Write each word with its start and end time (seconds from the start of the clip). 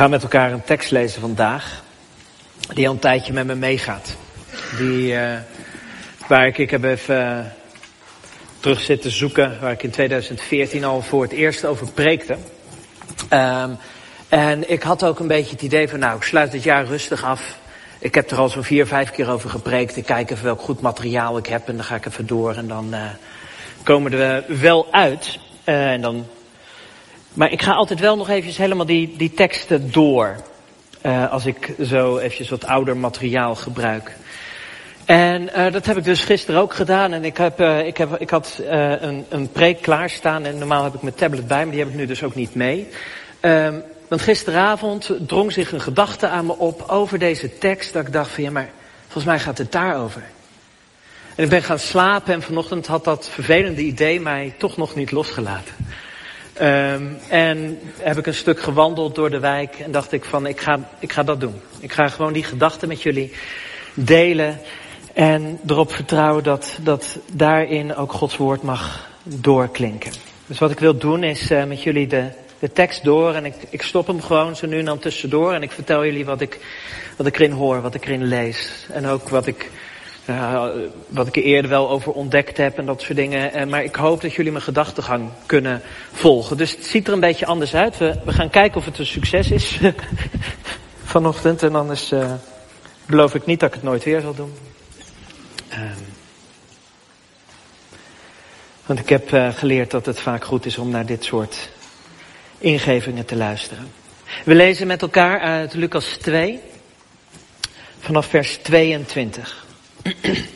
gaan 0.00 0.10
met 0.10 0.22
elkaar 0.22 0.52
een 0.52 0.64
tekst 0.64 0.90
lezen 0.90 1.20
vandaag. 1.20 1.82
Die 2.74 2.86
al 2.86 2.92
een 2.92 2.98
tijdje 2.98 3.32
met 3.32 3.46
me 3.46 3.54
meegaat. 3.54 4.16
Die, 4.78 5.12
uh, 5.12 5.36
waar 6.28 6.46
ik, 6.46 6.58
ik 6.58 6.70
heb 6.70 6.84
even 6.84 7.16
uh, 7.16 7.38
terug 8.60 8.80
zitten 8.80 9.10
zoeken. 9.10 9.58
Waar 9.60 9.72
ik 9.72 9.82
in 9.82 9.90
2014 9.90 10.84
al 10.84 11.02
voor 11.02 11.22
het 11.22 11.32
eerst 11.32 11.64
over 11.64 11.92
preekte. 11.92 12.36
Um, 13.30 13.76
en 14.28 14.70
ik 14.70 14.82
had 14.82 15.04
ook 15.04 15.18
een 15.18 15.26
beetje 15.26 15.52
het 15.52 15.62
idee 15.62 15.88
van 15.88 15.98
nou 15.98 16.16
ik 16.16 16.22
sluit 16.22 16.52
het 16.52 16.62
jaar 16.62 16.84
rustig 16.84 17.24
af. 17.24 17.58
Ik 17.98 18.14
heb 18.14 18.30
er 18.30 18.38
al 18.38 18.48
zo'n 18.48 18.64
vier, 18.64 18.86
vijf 18.86 19.10
keer 19.10 19.30
over 19.30 19.50
gepreekt. 19.50 19.96
Ik 19.96 20.06
kijk 20.06 20.30
even 20.30 20.44
welk 20.44 20.60
goed 20.60 20.80
materiaal 20.80 21.38
ik 21.38 21.46
heb 21.46 21.68
en 21.68 21.76
dan 21.76 21.84
ga 21.84 21.94
ik 21.94 22.06
even 22.06 22.26
door. 22.26 22.54
En 22.54 22.68
dan 22.68 22.94
uh, 22.94 23.04
komen 23.82 24.10
we 24.10 24.44
wel 24.48 24.92
uit. 24.92 25.38
en 25.64 26.00
dan 26.00 26.26
maar 27.34 27.52
ik 27.52 27.62
ga 27.62 27.72
altijd 27.72 28.00
wel 28.00 28.16
nog 28.16 28.28
even 28.28 28.62
helemaal 28.62 28.86
die, 28.86 29.14
die 29.16 29.34
teksten 29.34 29.92
door. 29.92 30.36
Uh, 31.06 31.30
als 31.32 31.46
ik 31.46 31.74
zo 31.84 32.18
eventjes 32.18 32.48
wat 32.48 32.66
ouder 32.66 32.96
materiaal 32.96 33.54
gebruik. 33.54 34.16
En 35.04 35.42
uh, 35.42 35.72
dat 35.72 35.86
heb 35.86 35.96
ik 35.96 36.04
dus 36.04 36.24
gisteren 36.24 36.60
ook 36.60 36.74
gedaan. 36.74 37.12
En 37.12 37.24
ik, 37.24 37.36
heb, 37.36 37.60
uh, 37.60 37.86
ik, 37.86 37.96
heb, 37.96 38.20
ik 38.20 38.30
had 38.30 38.62
een, 38.66 39.24
een 39.28 39.52
preek 39.52 39.82
klaarstaan. 39.82 40.44
En 40.44 40.58
normaal 40.58 40.84
heb 40.84 40.94
ik 40.94 41.02
mijn 41.02 41.14
tablet 41.14 41.46
bij, 41.46 41.62
maar 41.62 41.70
die 41.70 41.80
heb 41.80 41.88
ik 41.88 41.96
nu 41.98 42.06
dus 42.06 42.22
ook 42.22 42.34
niet 42.34 42.54
mee. 42.54 42.88
Um, 43.40 43.82
want 44.08 44.22
gisteravond 44.22 45.10
drong 45.26 45.52
zich 45.52 45.72
een 45.72 45.80
gedachte 45.80 46.28
aan 46.28 46.46
me 46.46 46.56
op 46.56 46.84
over 46.86 47.18
deze 47.18 47.58
tekst. 47.58 47.92
Dat 47.92 48.06
ik 48.06 48.12
dacht 48.12 48.30
van 48.30 48.44
ja, 48.44 48.50
maar 48.50 48.70
volgens 49.02 49.24
mij 49.24 49.38
gaat 49.38 49.58
het 49.58 49.72
daarover. 49.72 50.22
En 51.34 51.44
ik 51.44 51.50
ben 51.50 51.62
gaan 51.62 51.78
slapen 51.78 52.34
en 52.34 52.42
vanochtend 52.42 52.86
had 52.86 53.04
dat 53.04 53.28
vervelende 53.28 53.80
idee 53.80 54.20
mij 54.20 54.54
toch 54.58 54.76
nog 54.76 54.94
niet 54.94 55.10
losgelaten. 55.10 55.74
Um, 56.62 57.18
en 57.28 57.78
heb 57.98 58.18
ik 58.18 58.26
een 58.26 58.34
stuk 58.34 58.60
gewandeld 58.60 59.14
door 59.14 59.30
de 59.30 59.38
wijk 59.38 59.74
en 59.78 59.90
dacht 59.90 60.12
ik 60.12 60.24
van 60.24 60.46
ik 60.46 60.60
ga, 60.60 60.80
ik 60.98 61.12
ga 61.12 61.22
dat 61.22 61.40
doen. 61.40 61.60
Ik 61.80 61.92
ga 61.92 62.08
gewoon 62.08 62.32
die 62.32 62.44
gedachten 62.44 62.88
met 62.88 63.02
jullie 63.02 63.32
delen 63.94 64.60
en 65.12 65.60
erop 65.66 65.92
vertrouwen 65.92 66.42
dat, 66.42 66.78
dat 66.80 67.18
daarin 67.32 67.96
ook 67.96 68.12
Gods 68.12 68.36
woord 68.36 68.62
mag 68.62 69.08
doorklinken. 69.22 70.12
Dus 70.46 70.58
wat 70.58 70.70
ik 70.70 70.78
wil 70.78 70.96
doen 70.96 71.24
is 71.24 71.50
uh, 71.50 71.64
met 71.64 71.82
jullie 71.82 72.06
de, 72.06 72.28
de 72.58 72.72
tekst 72.72 73.04
door 73.04 73.34
en 73.34 73.44
ik, 73.44 73.54
ik 73.70 73.82
stop 73.82 74.06
hem 74.06 74.20
gewoon 74.20 74.56
zo 74.56 74.66
nu 74.66 74.78
en 74.78 74.84
dan 74.84 74.98
tussendoor 74.98 75.52
en 75.52 75.62
ik 75.62 75.70
vertel 75.70 76.04
jullie 76.04 76.24
wat 76.24 76.40
ik, 76.40 76.58
wat 77.16 77.26
ik 77.26 77.38
erin 77.38 77.52
hoor, 77.52 77.80
wat 77.80 77.94
ik 77.94 78.04
erin 78.04 78.24
lees 78.24 78.86
en 78.92 79.06
ook 79.06 79.28
wat 79.28 79.46
ik 79.46 79.70
uh, 80.30 80.64
wat 81.08 81.26
ik 81.26 81.36
er 81.36 81.42
eerder 81.42 81.70
wel 81.70 81.90
over 81.90 82.12
ontdekt 82.12 82.56
heb 82.56 82.78
en 82.78 82.86
dat 82.86 83.02
soort 83.02 83.16
dingen. 83.16 83.56
Uh, 83.56 83.64
maar 83.66 83.84
ik 83.84 83.94
hoop 83.94 84.20
dat 84.20 84.34
jullie 84.34 84.52
mijn 84.52 84.64
gedachtegang 84.64 85.28
kunnen 85.46 85.82
volgen. 86.12 86.56
Dus 86.56 86.70
het 86.70 86.84
ziet 86.84 87.06
er 87.06 87.12
een 87.12 87.20
beetje 87.20 87.46
anders 87.46 87.74
uit. 87.74 87.98
We, 87.98 88.20
we 88.24 88.32
gaan 88.32 88.50
kijken 88.50 88.78
of 88.78 88.84
het 88.84 88.98
een 88.98 89.06
succes 89.06 89.50
is 89.50 89.78
vanochtend. 91.04 91.62
En 91.62 91.74
anders 91.74 92.12
uh, 92.12 92.32
beloof 93.06 93.34
ik 93.34 93.46
niet 93.46 93.60
dat 93.60 93.68
ik 93.68 93.74
het 93.74 93.84
nooit 93.84 94.04
weer 94.04 94.20
zal 94.20 94.34
doen. 94.34 94.52
want 98.86 98.98
ik 98.98 99.08
heb 99.08 99.54
geleerd 99.54 99.90
dat 99.90 100.06
het 100.06 100.20
vaak 100.20 100.44
goed 100.44 100.66
is 100.66 100.78
om 100.78 100.90
naar 100.90 101.06
dit 101.06 101.24
soort 101.24 101.70
ingevingen 102.58 103.24
te 103.24 103.36
luisteren. 103.36 103.92
We 104.44 104.54
lezen 104.54 104.86
met 104.86 105.02
elkaar 105.02 105.40
uit 105.40 105.74
Lucas 105.74 106.16
2, 106.20 106.60
vanaf 107.98 108.26
vers 108.26 108.56
22. 108.56 109.68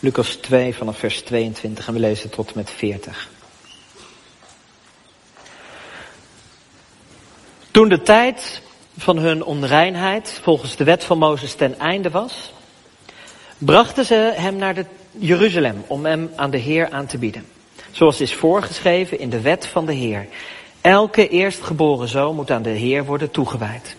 Lucas 0.00 0.34
2 0.34 0.74
vanaf 0.74 0.98
vers 0.98 1.22
22 1.22 1.86
en 1.86 1.92
we 1.92 2.00
lezen 2.00 2.30
tot 2.30 2.54
met 2.54 2.70
40. 2.70 3.28
Toen 7.70 7.88
de 7.88 8.02
tijd 8.02 8.62
van 8.96 9.18
hun 9.18 9.44
onreinheid 9.44 10.40
volgens 10.42 10.76
de 10.76 10.84
wet 10.84 11.04
van 11.04 11.18
Mozes 11.18 11.54
ten 11.54 11.78
einde 11.78 12.10
was, 12.10 12.52
brachten 13.58 14.04
ze 14.04 14.32
hem 14.36 14.56
naar 14.56 14.74
de 14.74 14.84
Jeruzalem 15.10 15.84
om 15.86 16.04
hem 16.04 16.30
aan 16.36 16.50
de 16.50 16.58
Heer 16.58 16.90
aan 16.90 17.06
te 17.06 17.18
bieden. 17.18 17.46
Zoals 17.90 18.20
is 18.20 18.34
voorgeschreven 18.34 19.18
in 19.18 19.30
de 19.30 19.40
wet 19.40 19.66
van 19.66 19.86
de 19.86 19.92
Heer. 19.92 20.26
Elke 20.80 21.28
eerstgeboren 21.28 22.08
zoon 22.08 22.34
moet 22.34 22.50
aan 22.50 22.62
de 22.62 22.70
Heer 22.70 23.04
worden 23.04 23.30
toegewijd. 23.30 23.96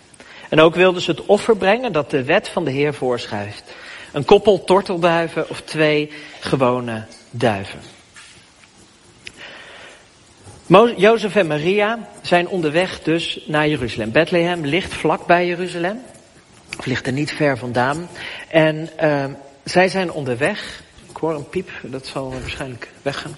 En 0.49 0.59
ook 0.59 0.75
wilden 0.75 1.01
ze 1.01 1.11
het 1.11 1.25
offer 1.25 1.57
brengen 1.57 1.91
dat 1.91 2.09
de 2.09 2.23
wet 2.23 2.49
van 2.49 2.63
de 2.63 2.71
Heer 2.71 2.93
voorschrijft. 2.93 3.63
Een 4.11 4.25
koppel 4.25 4.63
tortelduiven 4.63 5.49
of 5.49 5.61
twee 5.61 6.11
gewone 6.39 7.05
duiven. 7.31 7.79
Jozef 10.97 11.35
en 11.35 11.47
Maria 11.47 12.09
zijn 12.21 12.47
onderweg 12.47 12.99
dus 13.03 13.39
naar 13.45 13.67
Jeruzalem. 13.67 14.11
Bethlehem 14.11 14.65
ligt 14.65 14.93
vlak 14.93 15.25
bij 15.25 15.45
Jeruzalem. 15.45 16.01
Of 16.77 16.85
ligt 16.85 17.07
er 17.07 17.13
niet 17.13 17.31
ver 17.31 17.57
vandaan. 17.57 18.09
En 18.47 18.89
uh, 19.01 19.25
zij 19.63 19.87
zijn 19.87 20.11
onderweg. 20.11 20.81
Ik 21.09 21.17
hoor 21.17 21.33
een 21.33 21.49
piep, 21.49 21.69
dat 21.81 22.05
zal 22.05 22.31
waarschijnlijk 22.31 22.87
weggaan. 23.01 23.35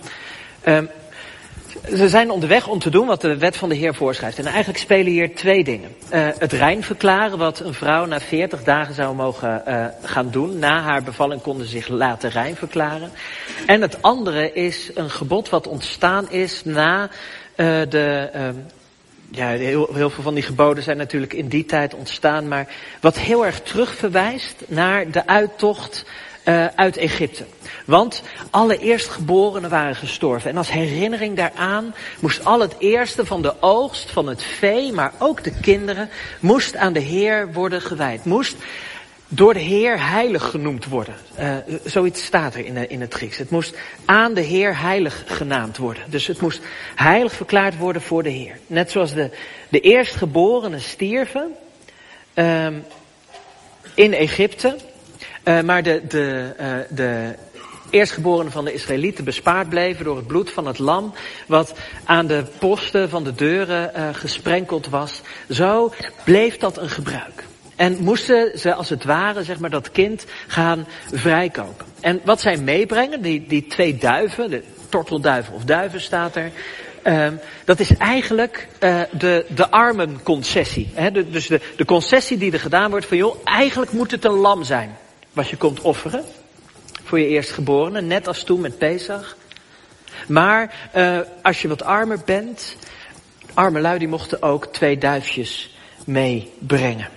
Uh, 0.66 0.82
ze 1.96 2.10
zijn 2.10 2.30
onderweg 2.30 2.68
om 2.68 2.80
te 2.80 2.90
doen 2.90 3.08
wat 3.08 3.22
de 3.22 3.38
wet 3.38 3.58
van 3.58 3.70
de 3.70 3.76
Heer 3.76 3.96
voorschrijft. 3.96 4.38
En 4.38 4.46
eigenlijk 4.46 4.80
spelen 4.80 5.12
hier 5.12 5.36
twee 5.36 5.64
dingen. 5.64 5.96
Uh, 6.14 6.28
het 6.38 6.54
rein 6.54 6.84
verklaren, 6.84 7.38
wat 7.38 7.60
een 7.60 7.74
vrouw 7.74 8.06
na 8.06 8.20
40 8.20 8.64
dagen 8.64 8.94
zou 8.94 9.16
mogen 9.16 9.64
uh, 9.68 9.86
gaan 10.04 10.30
doen. 10.30 10.60
Na 10.60 10.82
haar 10.82 11.04
bevalling 11.04 11.42
konden 11.42 11.66
ze 11.66 11.72
zich 11.72 11.88
laten 11.88 12.30
rein 12.30 12.56
verklaren. 12.56 13.12
En 13.66 13.82
het 13.82 14.02
andere 14.02 14.54
is 14.54 14.92
een 14.94 15.10
gebod 15.10 15.50
wat 15.50 15.68
ontstaan 15.68 16.32
is 16.32 16.64
na 16.64 17.04
uh, 17.04 17.10
de. 17.90 18.30
ja, 19.32 19.48
heel, 19.48 19.90
heel 19.94 20.10
veel 20.10 20.24
van 20.24 20.34
die 20.34 20.44
geboden 20.44 20.84
zijn 20.84 20.98
natuurlijk 20.98 21.34
in 21.34 21.48
die 21.48 21.66
tijd 21.66 21.94
ontstaan. 21.94 22.48
Maar 22.48 22.68
wat 23.02 23.18
heel 23.18 23.46
erg 23.46 23.62
terugverwijst 23.62 24.64
naar 24.68 25.12
de 25.12 25.28
uittocht 25.28 26.06
uh, 26.46 26.66
uit 26.66 26.98
Egypte. 26.98 27.46
Want 27.86 28.24
alle 28.50 28.78
eerstgeborenen 28.78 29.70
waren 29.70 29.96
gestorven. 29.96 30.50
En 30.50 30.58
als 30.58 30.72
herinnering 30.72 31.36
daaraan 31.36 31.96
moest 32.20 32.46
al 32.46 32.60
het 32.60 32.76
eerste 32.80 33.26
van 33.26 33.42
de 33.42 33.62
oogst, 33.62 34.12
van 34.12 34.28
het 34.28 34.44
vee, 34.44 34.92
maar 34.92 35.14
ook 35.18 35.44
de 35.44 35.60
kinderen, 35.62 36.10
moest 36.40 36.76
aan 36.76 36.94
de 36.94 37.00
Heer 37.00 37.54
worden 37.54 37.82
gewijd. 37.82 38.26
Moest 38.26 38.56
door 39.34 39.54
de 39.54 39.60
Heer 39.60 40.08
heilig 40.10 40.50
genoemd 40.50 40.86
worden. 40.86 41.16
Uh, 41.40 41.56
zoiets 41.84 42.26
staat 42.26 42.56
er 42.56 42.66
in, 42.66 42.90
in 42.90 43.02
het 43.02 43.14
Grieks. 43.14 43.38
Het 43.38 43.50
moest 43.50 43.78
aan 44.06 44.34
de 44.34 44.42
Heer 44.42 44.80
heilig 44.80 45.24
genaamd 45.26 45.78
worden. 45.78 46.04
Dus 46.08 46.28
het 46.28 46.42
moest 46.42 46.62
heilig 46.96 47.34
verklaard 47.34 47.78
worden 47.78 48.02
voor 48.02 48.24
de 48.24 48.30
Heer. 48.30 48.60
Net 48.68 48.92
zoals 48.92 49.14
de, 49.14 49.30
de 49.70 49.80
eerstgeborenen 49.80 50.82
stierven 50.82 51.56
um, 52.36 52.86
in 53.94 54.14
Egypte. 54.14 54.76
Uh, 55.44 55.62
maar 55.62 55.84
de, 55.84 56.02
de, 56.08 56.54
uh, 56.60 56.74
de 56.90 57.36
eerstgeborenen 57.90 58.52
van 58.52 58.66
de 58.66 58.74
Israëlieten 58.74 59.24
bespaard 59.24 59.70
bleven 59.70 60.06
door 60.06 60.16
het 60.16 60.28
bloed 60.28 60.52
van 60.52 60.68
het 60.68 60.80
lam, 60.80 61.14
wat 61.48 61.74
aan 62.04 62.28
de 62.28 62.44
posten 62.60 63.10
van 63.10 63.24
de 63.24 63.34
deuren 63.34 63.92
uh, 63.96 64.08
gesprenkeld 64.12 64.90
was. 64.90 65.22
Zo 65.50 65.94
bleef 66.24 66.58
dat 66.58 66.78
een 66.78 66.90
gebruik. 66.90 67.44
En 67.76 67.98
moesten 68.00 68.60
ze 68.60 68.74
als 68.74 68.90
het 68.90 69.04
ware, 69.04 69.44
zeg 69.44 69.60
maar, 69.60 69.70
dat 69.70 69.92
kind 69.92 70.26
gaan 70.48 70.88
vrijkopen. 71.12 71.86
En 72.00 72.22
wat 72.24 72.42
zij 72.42 72.58
meebrengen, 72.58 73.22
die, 73.22 73.46
die 73.48 73.68
twee 73.68 73.96
duiven, 73.98 74.50
de 74.50 74.64
tortelduiven 74.90 75.54
of 75.54 75.64
duiven 75.64 76.02
staat 76.02 76.36
er, 76.36 76.52
Um, 77.08 77.40
dat 77.66 77.80
is 77.80 77.98
eigenlijk 77.98 78.68
uh, 78.80 79.02
de, 79.12 79.46
de 79.50 79.70
armenconcessie. 79.70 80.92
Hè? 80.94 81.12
Dus 81.12 81.48
de, 81.48 81.62
de 81.76 81.86
concessie 81.86 82.38
die 82.38 82.52
er 82.52 82.60
gedaan 82.60 82.90
wordt 82.90 83.06
van, 83.06 83.18
joh, 83.18 83.36
eigenlijk 83.44 83.92
moet 83.92 84.12
het 84.12 84.26
een 84.26 84.32
lam 84.32 84.64
zijn 84.64 84.98
wat 85.34 85.50
je 85.50 85.58
komt 85.58 85.82
offeren 85.82 86.24
voor 87.04 87.20
je 87.20 87.28
eerstgeborene, 87.28 88.02
net 88.02 88.28
als 88.28 88.44
toen 88.44 88.62
met 88.62 88.78
Pesach. 88.78 89.38
Maar 90.28 90.90
uh, 90.96 91.20
als 91.42 91.62
je 91.62 91.68
wat 91.68 91.84
armer 91.84 92.20
bent, 92.26 92.76
arme 93.54 93.80
lui 93.80 94.00
die 94.00 94.08
mochten 94.08 94.42
ook 94.42 94.66
twee 94.66 94.98
duifjes 94.98 95.76
meebrengen. 96.06 97.10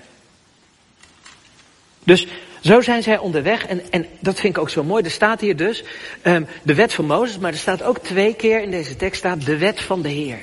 Dus 2.04 2.26
zo 2.60 2.80
zijn 2.80 3.02
zij 3.02 3.18
onderweg 3.18 3.66
en, 3.66 3.90
en 3.90 4.06
dat 4.20 4.40
vind 4.40 4.56
ik 4.56 4.62
ook 4.62 4.70
zo 4.70 4.84
mooi. 4.84 5.04
Er 5.04 5.10
staat 5.10 5.40
hier 5.40 5.56
dus 5.56 5.84
um, 6.22 6.46
de 6.62 6.74
wet 6.74 6.92
van 6.92 7.04
Mozes, 7.04 7.38
maar 7.38 7.52
er 7.52 7.58
staat 7.58 7.82
ook 7.82 7.98
twee 7.98 8.34
keer 8.34 8.62
in 8.62 8.70
deze 8.70 8.96
tekst 8.96 9.18
staat 9.18 9.46
de 9.46 9.58
wet 9.58 9.80
van 9.80 10.02
de 10.02 10.08
Heer. 10.08 10.38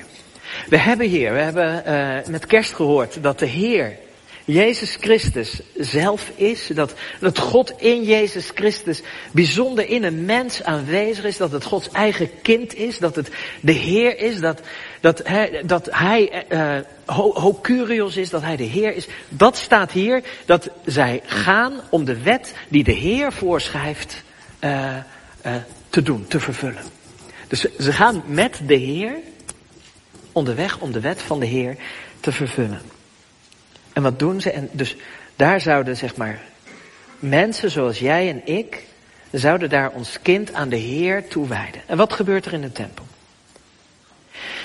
We 0.68 0.76
hebben 0.76 1.06
hier, 1.06 1.32
we 1.32 1.38
hebben 1.38 1.82
uh, 1.86 2.30
met 2.30 2.46
kerst 2.46 2.72
gehoord 2.72 3.22
dat 3.22 3.38
de 3.38 3.46
Heer 3.46 3.98
Jezus 4.44 4.96
Christus 5.00 5.60
zelf 5.76 6.30
is. 6.34 6.66
Dat, 6.66 6.94
dat 7.20 7.38
God 7.38 7.72
in 7.76 8.02
Jezus 8.02 8.50
Christus 8.54 9.02
bijzonder 9.32 9.88
in 9.88 10.04
een 10.04 10.24
mens 10.24 10.62
aanwezig 10.62 11.24
is. 11.24 11.36
Dat 11.36 11.52
het 11.52 11.64
Gods 11.64 11.90
eigen 11.90 12.30
kind 12.42 12.74
is. 12.74 12.98
Dat 12.98 13.16
het 13.16 13.30
de 13.60 13.72
Heer 13.72 14.18
is. 14.18 14.40
Dat, 14.40 14.60
dat, 15.00 15.20
hij, 15.24 15.62
dat 15.66 15.88
hij 15.90 16.44
uh, 16.48 16.76
ho, 17.04 17.34
ho 17.34 17.58
Curios 17.62 18.16
is. 18.16 18.30
Dat 18.30 18.42
hij 18.42 18.56
de 18.56 18.62
Heer 18.62 18.94
is. 18.96 19.06
Dat 19.28 19.56
staat 19.56 19.92
hier. 19.92 20.22
Dat 20.44 20.70
zij 20.84 21.20
gaan 21.24 21.72
om 21.90 22.04
de 22.04 22.22
wet 22.22 22.54
die 22.68 22.84
de 22.84 22.92
Heer 22.92 23.32
voorschrijft 23.32 24.22
uh, 24.60 24.96
uh, 25.46 25.54
te 25.88 26.02
doen, 26.02 26.26
te 26.26 26.40
vervullen. 26.40 26.82
Dus 27.48 27.60
ze 27.78 27.92
gaan 27.92 28.22
met 28.26 28.60
de 28.66 28.74
Heer 28.74 29.14
onderweg 30.32 30.78
om 30.78 30.92
de 30.92 31.00
wet 31.00 31.22
van 31.22 31.40
de 31.40 31.46
Heer 31.46 31.76
te 32.20 32.32
vervullen. 32.32 32.80
En 33.92 34.02
wat 34.02 34.18
doen 34.18 34.40
ze? 34.40 34.50
En 34.50 34.68
dus 34.72 34.96
daar 35.36 35.60
zouden 35.60 35.96
zeg 35.96 36.16
maar 36.16 36.40
mensen 37.18 37.70
zoals 37.70 37.98
jij 37.98 38.28
en 38.28 38.46
ik, 38.46 38.84
zouden 39.30 39.70
daar 39.70 39.90
ons 39.90 40.18
kind 40.22 40.54
aan 40.54 40.68
de 40.68 40.76
Heer 40.76 41.28
toewijden. 41.28 41.82
En 41.86 41.96
wat 41.96 42.12
gebeurt 42.12 42.46
er 42.46 42.52
in 42.52 42.60
de 42.60 42.72
tempel? 42.72 43.04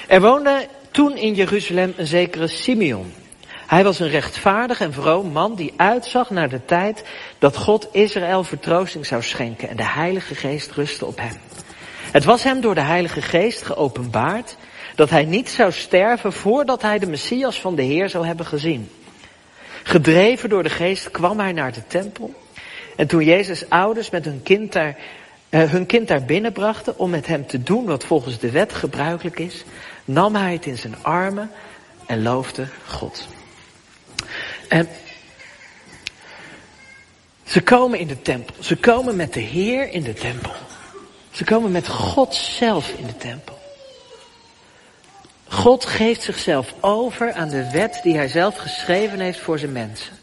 Er 0.08 0.22
woonde 0.22 0.68
toen 0.92 1.18
in 1.18 1.34
Jeruzalem 1.34 1.94
een 1.98 2.08
zekere 2.08 2.48
Simeon. 2.48 3.14
Hij 3.68 3.84
was 3.84 4.00
een 4.00 4.10
rechtvaardig 4.10 4.80
en 4.80 4.94
vroom 4.94 5.32
man 5.32 5.56
die 5.56 5.74
uitzag 5.78 6.30
naar 6.30 6.50
de 6.50 6.66
tijd 6.66 7.04
dat 7.40 7.58
God 7.58 7.88
Israël 7.92 8.44
vertroosting 8.44 9.06
zou 9.06 9.24
schenken 9.24 9.70
en 9.70 9.78
de 9.78 9.86
Heilige 9.86 10.36
Geest 10.36 10.72
rustte 10.72 11.06
op 11.06 11.18
hem. 11.20 11.38
Het 12.12 12.24
was 12.24 12.44
hem 12.44 12.62
door 12.62 12.76
de 12.76 12.82
Heilige 12.82 13.22
Geest 13.22 13.64
geopenbaard 13.64 14.58
dat 14.96 15.10
hij 15.10 15.26
niet 15.26 15.50
zou 15.50 15.72
sterven 15.72 16.34
voordat 16.34 16.82
hij 16.82 17.00
de 17.00 17.08
Messias 17.08 17.62
van 17.62 17.76
de 17.76 17.82
Heer 17.82 18.10
zou 18.10 18.26
hebben 18.26 18.46
gezien. 18.46 18.90
Gedreven 19.88 20.50
door 20.50 20.64
de 20.64 20.70
Geest 20.70 21.12
kwam 21.12 21.40
hij 21.40 21.52
naar 21.52 21.74
de 21.74 21.88
tempel. 21.88 22.34
En 22.96 23.08
toen 23.08 23.24
Jezus 23.24 23.70
ouders 23.70 24.10
met 24.10 24.26
hun 24.26 24.44
kind 24.44 24.72
daar, 24.74 24.98
uh, 25.50 25.72
hun 25.72 25.86
kind 25.86 26.08
daar 26.08 26.24
binnenbrachten 26.24 27.00
om 27.00 27.10
met 27.10 27.28
hem 27.28 27.48
te 27.48 27.64
doen 27.64 27.86
wat 27.86 28.04
volgens 28.04 28.40
de 28.40 28.52
wet 28.52 28.74
gebruikelijk 28.74 29.40
is, 29.40 29.64
nam 30.06 30.36
hij 30.36 30.54
het 30.54 30.66
in 30.66 30.78
zijn 30.78 30.96
armen 31.02 31.52
en 32.06 32.22
loofde 32.22 32.68
God. 32.88 33.28
En 34.68 34.90
ze 37.44 37.62
komen 37.62 38.00
in 38.00 38.08
de 38.08 38.22
tempel. 38.22 38.56
Ze 38.60 38.76
komen 38.76 39.16
met 39.16 39.34
de 39.34 39.40
Heer 39.40 39.92
in 39.92 40.04
de 40.04 40.14
tempel. 40.14 40.54
Ze 41.32 41.44
komen 41.44 41.72
met 41.72 41.88
God 41.88 42.36
zelf 42.36 42.90
in 42.90 43.06
de 43.06 43.18
tempel. 43.18 43.57
God 45.50 45.86
geeft 45.86 46.22
zichzelf 46.22 46.74
over 46.80 47.34
aan 47.34 47.50
de 47.50 47.72
wet 47.72 48.00
die 48.04 48.16
hij 48.16 48.28
zelf 48.28 48.58
geschreven 48.58 49.20
heeft 49.20 49.40
voor 49.40 49.60
zijn 49.60 49.72
mensen. 49.72 50.14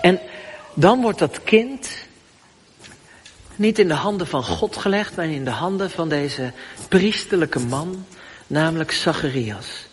En 0.00 0.20
dan 0.74 1.00
wordt 1.02 1.18
dat 1.18 1.40
kind 1.44 1.88
niet 3.56 3.78
in 3.78 3.88
de 3.88 3.94
handen 3.94 4.26
van 4.26 4.44
God 4.44 4.76
gelegd, 4.76 5.16
maar 5.16 5.26
in 5.26 5.44
de 5.44 5.50
handen 5.50 5.90
van 5.90 6.08
deze 6.08 6.52
priesterlijke 6.88 7.60
man, 7.60 8.06
namelijk 8.46 8.92
Zacharias. 8.92 9.86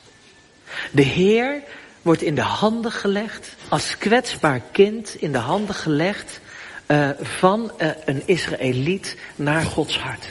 De 0.91 1.01
Heer 1.01 1.63
wordt 2.01 2.21
in 2.21 2.35
de 2.35 2.41
handen 2.41 2.91
gelegd, 2.91 3.55
als 3.69 3.97
kwetsbaar 3.97 4.61
kind 4.71 5.15
in 5.15 5.31
de 5.31 5.37
handen 5.37 5.75
gelegd 5.75 6.39
uh, 6.87 7.09
van 7.21 7.71
uh, 7.77 7.89
een 8.05 8.21
Israëliet 8.25 9.17
naar 9.35 9.61
Gods 9.63 9.99
hart. 9.99 10.25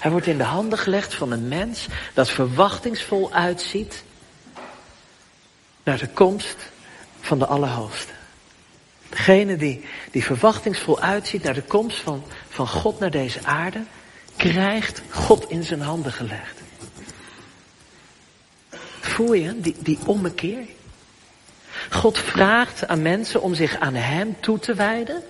Hij 0.00 0.10
wordt 0.10 0.26
in 0.26 0.38
de 0.38 0.44
handen 0.44 0.78
gelegd 0.78 1.14
van 1.14 1.30
een 1.30 1.48
mens 1.48 1.86
dat 2.14 2.30
verwachtingsvol 2.30 3.32
uitziet 3.32 4.04
naar 5.82 5.98
de 5.98 6.08
komst 6.08 6.56
van 7.20 7.38
de 7.38 7.46
Allerhoogste. 7.46 8.12
Degene 9.08 9.56
die, 9.56 9.84
die 10.10 10.24
verwachtingsvol 10.24 11.00
uitziet 11.00 11.42
naar 11.42 11.54
de 11.54 11.62
komst 11.62 11.98
van, 11.98 12.24
van 12.48 12.68
God 12.68 12.98
naar 12.98 13.10
deze 13.10 13.44
aarde, 13.44 13.82
krijgt 14.36 15.02
God 15.10 15.50
in 15.50 15.64
zijn 15.64 15.80
handen 15.80 16.12
gelegd. 16.12 16.60
Voel 19.00 19.32
je 19.32 19.60
die, 19.60 19.76
die 19.78 19.98
ommekeer? 20.06 20.64
God 21.90 22.18
vraagt 22.18 22.86
aan 22.86 23.02
mensen 23.02 23.42
om 23.42 23.54
zich 23.54 23.78
aan 23.78 23.94
Hem 23.94 24.40
toe 24.40 24.58
te 24.58 24.74
wijden. 24.74 25.22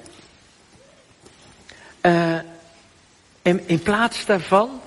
Uh, 2.03 2.39
in, 3.43 3.69
in 3.69 3.83
plaats 3.83 4.27
daarvan 4.27 4.81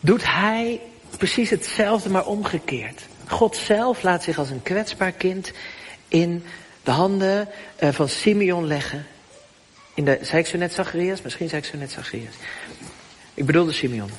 doet 0.00 0.24
Hij 0.24 0.80
precies 1.18 1.50
hetzelfde, 1.50 2.08
maar 2.08 2.26
omgekeerd. 2.26 3.02
God 3.26 3.56
zelf 3.56 4.02
laat 4.02 4.22
zich 4.22 4.38
als 4.38 4.50
een 4.50 4.62
kwetsbaar 4.62 5.12
kind 5.12 5.52
in 6.08 6.44
de 6.82 6.90
handen 6.90 7.48
uh, 7.80 7.88
van 7.92 8.08
Simeon 8.08 8.66
leggen. 8.66 9.06
In 9.94 10.04
de, 10.04 10.18
zei 10.22 10.40
ik 10.40 10.46
zo 10.46 10.58
net 10.58 10.72
Zacharias? 10.72 11.22
Misschien 11.22 11.48
zei 11.48 11.62
ik 11.62 11.68
zo 11.68 11.76
net 11.76 11.90
Zacharias. 11.90 12.34
Ik 13.34 13.46
bedoelde 13.46 13.72
Simeon. 13.72 14.10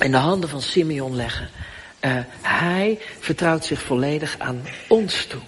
In 0.00 0.10
de 0.10 0.16
handen 0.16 0.48
van 0.48 0.62
Simeon 0.62 1.16
leggen. 1.16 1.50
Uh, 2.00 2.18
hij 2.40 2.98
vertrouwt 3.20 3.64
zich 3.64 3.82
volledig 3.82 4.38
aan 4.38 4.62
ons 4.88 5.26
toe. 5.26 5.40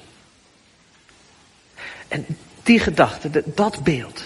En 2.09 2.27
die 2.63 2.79
gedachte, 2.79 3.43
dat 3.55 3.85
beeld 3.85 4.25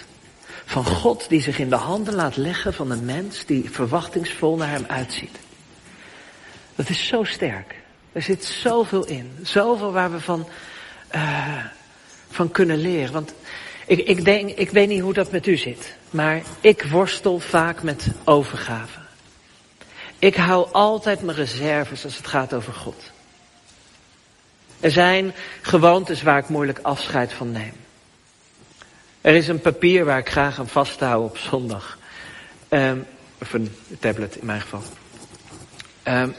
van 0.69 0.85
God 0.85 1.29
die 1.29 1.41
zich 1.41 1.59
in 1.59 1.69
de 1.69 1.76
handen 1.76 2.15
laat 2.15 2.37
leggen 2.37 2.75
van 2.75 2.91
een 2.91 3.05
mens 3.05 3.44
die 3.44 3.70
verwachtingsvol 3.70 4.56
naar 4.56 4.70
hem 4.70 4.85
uitziet. 4.88 5.38
Dat 6.75 6.88
is 6.88 7.06
zo 7.06 7.25
sterk. 7.25 7.75
Er 8.12 8.23
zit 8.23 8.44
zoveel 8.44 9.06
in. 9.06 9.37
Zoveel 9.43 9.93
waar 9.93 10.12
we 10.12 10.20
van, 10.20 10.49
uh, 11.15 11.65
van 12.31 12.50
kunnen 12.50 12.76
leren. 12.76 13.12
Want 13.12 13.35
ik, 13.87 13.99
ik, 13.99 14.25
denk, 14.25 14.50
ik 14.50 14.70
weet 14.70 14.88
niet 14.88 15.00
hoe 15.00 15.12
dat 15.12 15.31
met 15.31 15.47
u 15.47 15.56
zit. 15.56 15.94
Maar 16.11 16.43
ik 16.61 16.82
worstel 16.82 17.38
vaak 17.38 17.82
met 17.82 18.06
overgave. 18.25 18.99
Ik 20.19 20.37
hou 20.37 20.73
altijd 20.73 21.23
mijn 21.23 21.37
reserves 21.37 22.05
als 22.05 22.17
het 22.17 22.26
gaat 22.26 22.55
over 22.55 22.73
God. 22.73 23.11
Er 24.81 24.91
zijn 24.91 25.35
gewoontes 25.62 26.23
waar 26.23 26.38
ik 26.38 26.49
moeilijk 26.49 26.79
afscheid 26.82 27.32
van 27.32 27.53
neem. 27.53 27.73
Er 29.29 29.35
is 29.35 29.49
een 29.49 29.61
papier 29.61 30.05
waar 30.05 30.19
ik 30.19 30.31
graag 30.31 30.59
aan 30.59 30.69
vasthoud 30.69 31.25
op 31.25 31.39
zondag. 31.39 31.99
Um, 32.69 33.07
of 33.41 33.53
een 33.53 33.75
tablet 33.99 34.37
in 34.37 34.47
mijn 34.47 34.61
geval. 34.61 34.83
Um, 36.05 36.35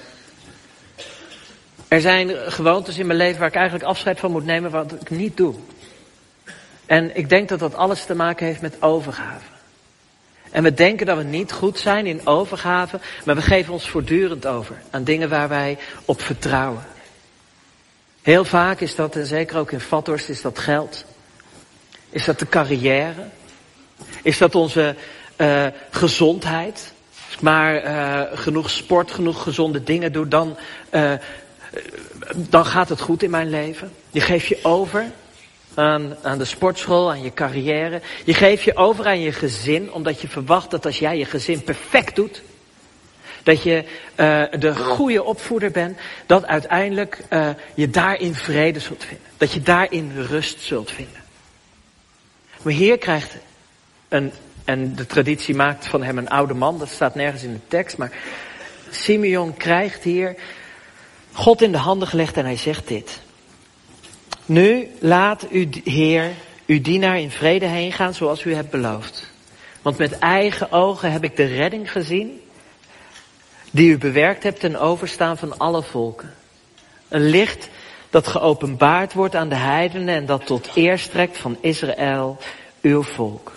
er 1.88 2.01
zijn 2.01 2.30
gewoontes 2.51 2.97
in 2.97 3.07
mijn 3.07 3.19
leven 3.19 3.39
waar 3.39 3.47
ik 3.47 3.56
eigenlijk 3.56 3.86
afscheid 3.86 4.19
van 4.19 4.31
moet 4.31 4.45
nemen 4.45 4.71
wat 4.71 4.91
ik 4.91 5.09
niet 5.09 5.38
doe. 5.38 5.56
En 6.86 7.18
ik 7.18 7.30
denk 7.30 7.50
dat 7.50 7.59
dat 7.59 7.75
alles 7.75 8.06
te 8.06 8.15
maken 8.15 8.45
heeft 8.45 8.62
met 8.62 8.81
overgave. 8.81 9.45
En 10.51 10.63
we 10.63 10.74
denken 10.74 11.06
dat 11.06 11.18
we 11.18 11.24
niet 11.24 11.51
goed 11.51 11.80
zijn 11.80 12.06
in 12.06 12.27
overgave, 12.27 13.00
maar 13.25 13.35
we 13.35 13.42
geven 13.42 13.74
ons 13.74 13.89
voortdurend 13.89 14.45
over 14.45 14.81
aan 14.89 15.03
dingen 15.03 15.30
waar 15.30 15.50
wij 15.50 15.77
op 16.06 16.21
vertrouwen. 16.21 16.83
Heel 18.21 18.45
vaak 18.45 18.80
is 18.80 18.95
dat, 18.95 19.15
en 19.15 19.25
zeker 19.25 19.57
ook 19.57 19.71
in 19.71 19.81
Vathorst, 19.81 20.30
is 20.30 20.42
dat 20.42 20.59
geld. 20.59 21.06
Is 22.09 22.25
dat 22.25 22.39
de 22.39 22.47
carrière? 22.47 23.27
Is 24.21 24.38
dat 24.38 24.56
onze 24.56 24.95
uh, 25.38 25.65
gezondheid? 25.89 26.94
Als 27.25 27.33
ik 27.33 27.41
maar 27.41 27.83
uh, 27.83 28.21
genoeg 28.33 28.69
sport, 28.69 29.11
genoeg 29.11 29.44
gezonde 29.44 29.83
dingen 29.83 30.11
doe, 30.11 30.27
dan, 30.27 30.57
uh, 30.91 31.13
dan 32.35 32.65
gaat 32.65 32.89
het 32.89 33.01
goed 33.01 33.23
in 33.23 33.29
mijn 33.29 33.50
leven. 33.50 33.91
Je 34.11 34.21
geeft 34.21 34.45
je 34.45 34.59
over 34.63 35.06
aan, 35.73 36.16
aan 36.21 36.37
de 36.37 36.45
sportschool, 36.45 37.09
aan 37.09 37.23
je 37.23 37.33
carrière. 37.33 38.01
Je 38.25 38.33
geeft 38.33 38.63
je 38.63 38.75
over 38.75 39.06
aan 39.06 39.19
je 39.19 39.31
gezin, 39.31 39.94
omdat 39.94 40.21
je 40.21 40.28
verwacht 40.28 40.71
dat 40.71 40.85
als 40.85 40.99
jij 40.99 41.18
je 41.18 41.25
gezin 41.25 41.63
perfect 41.63 42.16
doet, 42.16 42.42
dat 43.44 43.63
je 43.63 43.83
uh, 44.16 44.44
de 44.59 44.75
goede 44.75 45.23
opvoeder 45.23 45.71
bent, 45.71 45.97
dat 46.25 46.45
uiteindelijk 46.45 47.19
uh, 47.30 47.49
je 47.73 47.89
daarin 47.89 48.35
vrede 48.35 48.80
zult 48.80 49.04
vinden. 49.04 49.28
Dat 49.37 49.51
je 49.51 49.61
daarin 49.61 50.11
rust 50.16 50.61
zult 50.61 50.92
vinden. 50.92 51.19
Maar 52.61 52.73
hier 52.73 52.97
krijgt 52.97 53.35
een, 54.07 54.31
en 54.66 54.95
de 54.95 55.06
traditie 55.06 55.56
maakt 55.56 55.87
van 55.87 56.04
hem 56.04 56.18
een 56.18 56.30
oude 56.30 56.54
man, 56.54 56.80
dat 56.80 56.89
staat 56.89 57.16
nergens 57.16 57.44
in 57.44 57.54
de 57.54 57.68
tekst, 57.68 57.97
maar 57.97 58.11
Simeon 58.89 59.57
krijgt 59.57 60.04
hier 60.04 60.35
God 61.31 61.61
in 61.61 61.71
de 61.71 61.78
handen 61.78 62.07
gelegd 62.07 62.37
en 62.37 62.45
hij 62.45 62.57
zegt 62.57 62.87
dit. 62.87 63.21
Nu 64.45 64.87
laat 64.99 65.45
u, 65.51 65.69
Heer, 65.83 66.31
uw 66.66 66.81
dienaar 66.81 67.19
in 67.19 67.31
vrede 67.31 67.66
heen 67.66 67.92
gaan 67.92 68.13
zoals 68.13 68.44
u 68.44 68.54
hebt 68.54 68.69
beloofd. 68.69 69.31
Want 69.81 69.97
met 69.97 70.19
eigen 70.19 70.71
ogen 70.71 71.11
heb 71.11 71.23
ik 71.23 71.35
de 71.35 71.45
redding 71.45 71.92
gezien 71.92 72.42
die 73.71 73.92
u 73.92 73.97
bewerkt 73.97 74.44
hebt 74.44 74.59
ten 74.59 74.75
overstaan 74.80 75.37
van 75.37 75.57
alle 75.57 75.83
volken. 75.83 76.33
Een 77.07 77.30
licht 77.30 77.69
dat 78.09 78.28
geopenbaard 78.28 79.13
wordt 79.13 79.35
aan 79.35 79.49
de 79.49 79.56
heidenen 79.56 80.16
en 80.16 80.25
dat 80.25 80.45
tot 80.45 80.69
eer 80.75 80.99
strekt 80.99 81.37
van 81.37 81.57
Israël, 81.61 82.37
uw 82.81 83.04
volk. 83.04 83.51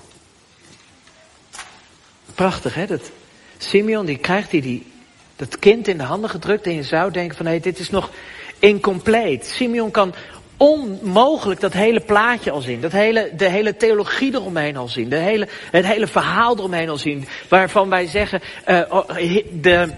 Prachtig 2.35 2.75
hè, 2.75 2.87
dat 2.87 3.11
Simeon 3.59 4.06
die 4.06 4.18
krijgt 4.18 4.50
die, 4.50 4.62
die, 4.62 4.87
dat 5.37 5.59
kind 5.59 5.88
in 5.88 5.99
de 5.99 6.04
handen 6.04 6.30
gedrukt 6.30 6.66
en 6.66 6.75
je 6.75 6.82
zou 6.82 7.11
denken 7.11 7.37
van 7.37 7.47
hé, 7.47 7.52
hey, 7.52 7.61
dit 7.61 7.78
is 7.78 7.90
nog 7.90 8.11
incompleet. 8.59 9.47
Simeon 9.47 9.90
kan 9.90 10.14
onmogelijk 10.56 11.61
dat 11.61 11.73
hele 11.73 12.00
plaatje 12.00 12.50
al 12.50 12.61
zien. 12.61 12.80
Dat 12.80 12.92
hele, 12.92 13.30
de 13.37 13.49
hele 13.49 13.76
theologie 13.76 14.35
eromheen 14.35 14.76
al 14.76 14.88
zien. 14.88 15.09
De 15.09 15.16
hele, 15.16 15.49
het 15.71 15.87
hele 15.87 16.06
verhaal 16.06 16.56
eromheen 16.56 16.88
al 16.88 16.99
zien. 16.99 17.26
Waarvan 17.49 17.88
wij 17.88 18.06
zeggen, 18.06 18.40
uh, 18.66 19.00
de, 19.52 19.88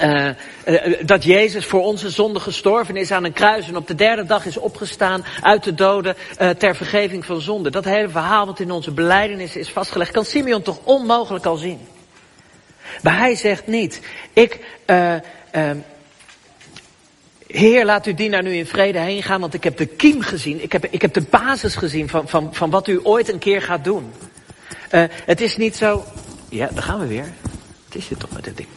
uh, 0.00 0.28
uh, 0.66 0.94
dat 1.04 1.24
Jezus 1.24 1.66
voor 1.66 1.82
onze 1.82 2.10
zonde 2.10 2.40
gestorven 2.40 2.96
is 2.96 3.10
aan 3.10 3.24
een 3.24 3.32
kruis 3.32 3.68
en 3.68 3.76
op 3.76 3.86
de 3.86 3.94
derde 3.94 4.24
dag 4.24 4.46
is 4.46 4.56
opgestaan 4.56 5.24
uit 5.40 5.64
de 5.64 5.74
doden 5.74 6.16
ter 6.58 6.76
vergeving 6.76 7.24
van 7.24 7.40
zonde. 7.40 7.70
Dat 7.70 7.84
hele 7.84 8.08
verhaal 8.08 8.46
wat 8.46 8.60
in 8.60 8.70
onze 8.70 8.90
beleidenis 8.90 9.56
is 9.56 9.68
vastgelegd, 9.68 10.10
kan 10.10 10.24
Simeon 10.24 10.62
toch 10.62 10.78
onmogelijk 10.84 11.46
al 11.46 11.56
zien. 11.56 11.78
Maar 13.02 13.18
hij 13.18 13.34
zegt 13.34 13.66
niet, 13.66 14.00
ik, 14.32 14.60
Heer, 17.46 17.84
laat 17.84 18.06
uw 18.06 18.14
dienaar 18.14 18.42
nu 18.42 18.54
in 18.54 18.66
vrede 18.66 18.98
heen 18.98 19.22
gaan, 19.22 19.40
want 19.40 19.54
ik 19.54 19.64
heb 19.64 19.76
de 19.76 19.86
kiem 19.86 20.20
gezien. 20.20 20.62
Ik 20.62 20.72
heb, 20.72 20.86
ik 20.86 21.02
heb 21.02 21.12
de 21.12 21.26
basis 21.30 21.74
gezien 21.74 22.08
van, 22.08 22.28
van, 22.28 22.54
van 22.54 22.70
wat 22.70 22.88
u 22.88 23.00
ooit 23.02 23.32
een 23.32 23.38
keer 23.38 23.62
gaat 23.62 23.84
doen. 23.84 24.12
Het 25.24 25.40
is 25.40 25.56
niet 25.56 25.76
zo... 25.76 26.04
Ja, 26.48 26.68
daar 26.72 26.82
gaan 26.82 26.98
we 26.98 27.06
weer. 27.06 27.32
Het 27.84 27.94
is 27.94 28.08
dit 28.08 28.18
toch 28.18 28.30
met 28.30 28.44
dit 28.44 28.56
ding. 28.56 28.68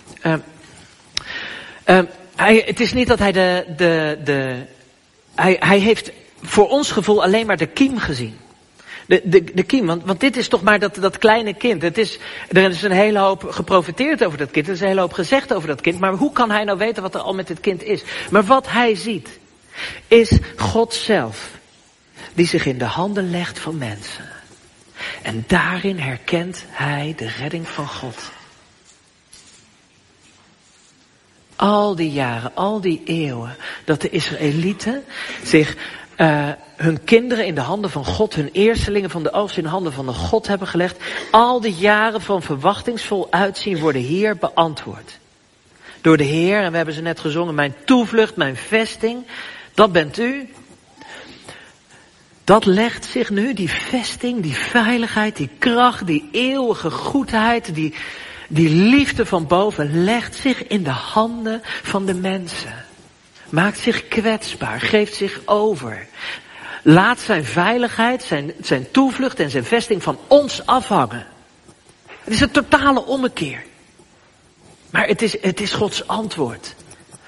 Uh, 1.85 1.99
hij, 2.35 2.63
het 2.65 2.79
is 2.79 2.93
niet 2.93 3.07
dat 3.07 3.19
hij 3.19 3.31
de... 3.31 3.65
de, 3.77 4.17
de 4.23 4.63
hij, 5.35 5.55
hij 5.59 5.79
heeft 5.79 6.11
voor 6.41 6.69
ons 6.69 6.91
gevoel 6.91 7.23
alleen 7.23 7.45
maar 7.45 7.57
de 7.57 7.65
kiem 7.65 7.97
gezien. 7.97 8.37
De, 9.07 9.21
de, 9.23 9.43
de 9.43 9.63
kiem, 9.63 9.85
want, 9.85 10.03
want 10.05 10.19
dit 10.19 10.37
is 10.37 10.47
toch 10.47 10.61
maar 10.61 10.79
dat, 10.79 10.95
dat 10.95 11.17
kleine 11.17 11.53
kind. 11.53 11.81
Het 11.81 11.97
is, 11.97 12.19
er 12.49 12.69
is 12.69 12.81
een 12.81 12.91
hele 12.91 13.19
hoop 13.19 13.43
geprofiteerd 13.49 14.25
over 14.25 14.37
dat 14.37 14.51
kind. 14.51 14.67
Er 14.67 14.73
is 14.73 14.81
een 14.81 14.87
hele 14.87 14.99
hoop 14.99 15.13
gezegd 15.13 15.53
over 15.53 15.67
dat 15.67 15.81
kind. 15.81 15.99
Maar 15.99 16.13
hoe 16.13 16.31
kan 16.31 16.51
hij 16.51 16.63
nou 16.63 16.77
weten 16.77 17.03
wat 17.03 17.15
er 17.15 17.21
al 17.21 17.33
met 17.33 17.47
dit 17.47 17.59
kind 17.59 17.83
is? 17.83 18.03
Maar 18.29 18.43
wat 18.43 18.71
hij 18.71 18.95
ziet, 18.95 19.39
is 20.07 20.37
God 20.57 20.93
zelf. 20.93 21.49
Die 22.33 22.47
zich 22.47 22.65
in 22.65 22.77
de 22.77 22.85
handen 22.85 23.29
legt 23.29 23.59
van 23.59 23.77
mensen. 23.77 24.29
En 25.21 25.43
daarin 25.47 25.99
herkent 25.99 26.63
hij 26.69 27.13
de 27.17 27.29
redding 27.39 27.67
van 27.67 27.87
God. 27.87 28.31
Al 31.55 31.95
die 31.95 32.11
jaren, 32.11 32.51
al 32.55 32.81
die 32.81 33.01
eeuwen, 33.05 33.55
dat 33.85 34.01
de 34.01 34.09
Israëlieten 34.09 35.03
zich 35.43 35.75
uh, 36.17 36.49
hun 36.75 37.03
kinderen 37.03 37.45
in 37.45 37.55
de 37.55 37.61
handen 37.61 37.89
van 37.89 38.05
God, 38.05 38.35
hun 38.35 38.49
eerstelingen 38.51 39.09
van 39.09 39.23
de 39.23 39.31
oogst 39.31 39.57
in 39.57 39.63
de 39.63 39.69
handen 39.69 39.93
van 39.93 40.05
de 40.05 40.13
God 40.13 40.47
hebben 40.47 40.67
gelegd. 40.67 40.97
Al 41.31 41.61
die 41.61 41.73
jaren 41.73 42.21
van 42.21 42.41
verwachtingsvol 42.41 43.27
uitzien 43.29 43.79
worden 43.79 44.01
hier 44.01 44.37
beantwoord. 44.37 45.19
Door 46.01 46.17
de 46.17 46.23
Heer, 46.23 46.61
en 46.61 46.71
we 46.71 46.77
hebben 46.77 46.95
ze 46.95 47.01
net 47.01 47.19
gezongen, 47.19 47.55
mijn 47.55 47.75
toevlucht, 47.85 48.35
mijn 48.35 48.55
vesting, 48.55 49.25
dat 49.73 49.91
bent 49.91 50.19
u. 50.19 50.49
Dat 52.43 52.65
legt 52.65 53.05
zich 53.05 53.29
nu, 53.29 53.53
die 53.53 53.69
vesting, 53.69 54.41
die 54.41 54.55
veiligheid, 54.55 55.35
die 55.35 55.49
kracht, 55.59 56.07
die 56.07 56.29
eeuwige 56.31 56.91
goedheid, 56.91 57.75
die, 57.75 57.93
die 58.47 58.69
liefde 58.69 59.25
van 59.25 59.47
boven, 59.47 60.03
legt 60.03 60.35
zich 60.35 60.67
in 60.67 60.83
de 60.83 60.89
handen 60.89 61.61
van 61.63 62.05
de 62.05 62.13
mensen. 62.13 62.85
Maakt 63.49 63.79
zich 63.79 64.07
kwetsbaar, 64.07 64.81
geeft 64.81 65.15
zich 65.15 65.39
over. 65.45 66.07
Laat 66.83 67.19
zijn 67.19 67.45
veiligheid, 67.45 68.23
zijn, 68.23 68.53
zijn 68.61 68.91
toevlucht 68.91 69.39
en 69.39 69.49
zijn 69.49 69.65
vesting 69.65 70.03
van 70.03 70.17
ons 70.27 70.65
afhangen. 70.65 71.25
Het 72.23 72.33
is 72.33 72.41
een 72.41 72.51
totale 72.51 73.05
ommekeer. 73.05 73.63
Maar 74.89 75.07
het 75.07 75.21
is, 75.21 75.41
het 75.41 75.61
is 75.61 75.71
Gods 75.71 76.07
antwoord. 76.07 76.75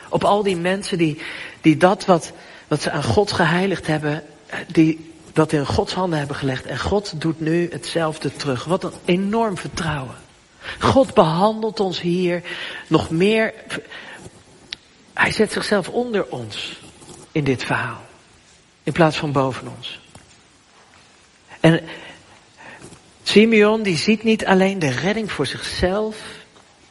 Op 0.10 0.24
al 0.24 0.44
die 0.44 0.58
mensen 0.58 0.98
die, 0.98 1.22
die 1.62 1.78
dat 1.78 2.06
wat, 2.06 2.32
wat 2.68 2.82
ze 2.82 2.92
aan 2.92 3.04
God 3.04 3.32
geheiligd 3.32 3.88
hebben, 3.88 4.24
die 4.68 5.14
dat 5.34 5.52
in 5.52 5.66
Gods 5.66 5.94
handen 5.94 6.20
hebben 6.20 6.36
gelegd. 6.36 6.66
En 6.66 6.80
God 6.80 7.22
doet 7.22 7.40
nu 7.40 7.68
hetzelfde 7.72 8.36
terug. 8.36 8.64
Wat 8.64 8.84
een 8.84 8.94
enorm 9.06 9.58
vertrouwen. 9.58 10.16
God 10.80 11.14
behandelt 11.14 11.80
ons 11.80 12.02
hier 12.02 12.42
nog 12.88 13.10
meer 13.10 13.54
hij 15.18 15.32
zet 15.32 15.52
zichzelf 15.52 15.90
onder 15.90 16.26
ons 16.30 16.80
in 17.32 17.44
dit 17.44 17.64
verhaal. 17.64 18.06
In 18.84 18.94
plaats 18.94 19.18
van 19.18 19.32
boven 19.32 19.68
ons. 19.78 20.00
En 21.60 21.84
Simeon 23.24 23.84
die 23.84 23.98
ziet 23.98 24.24
niet 24.24 24.46
alleen 24.46 24.80
de 24.80 24.90
redding 24.90 25.32
voor 25.32 25.46
zichzelf. 25.46 26.18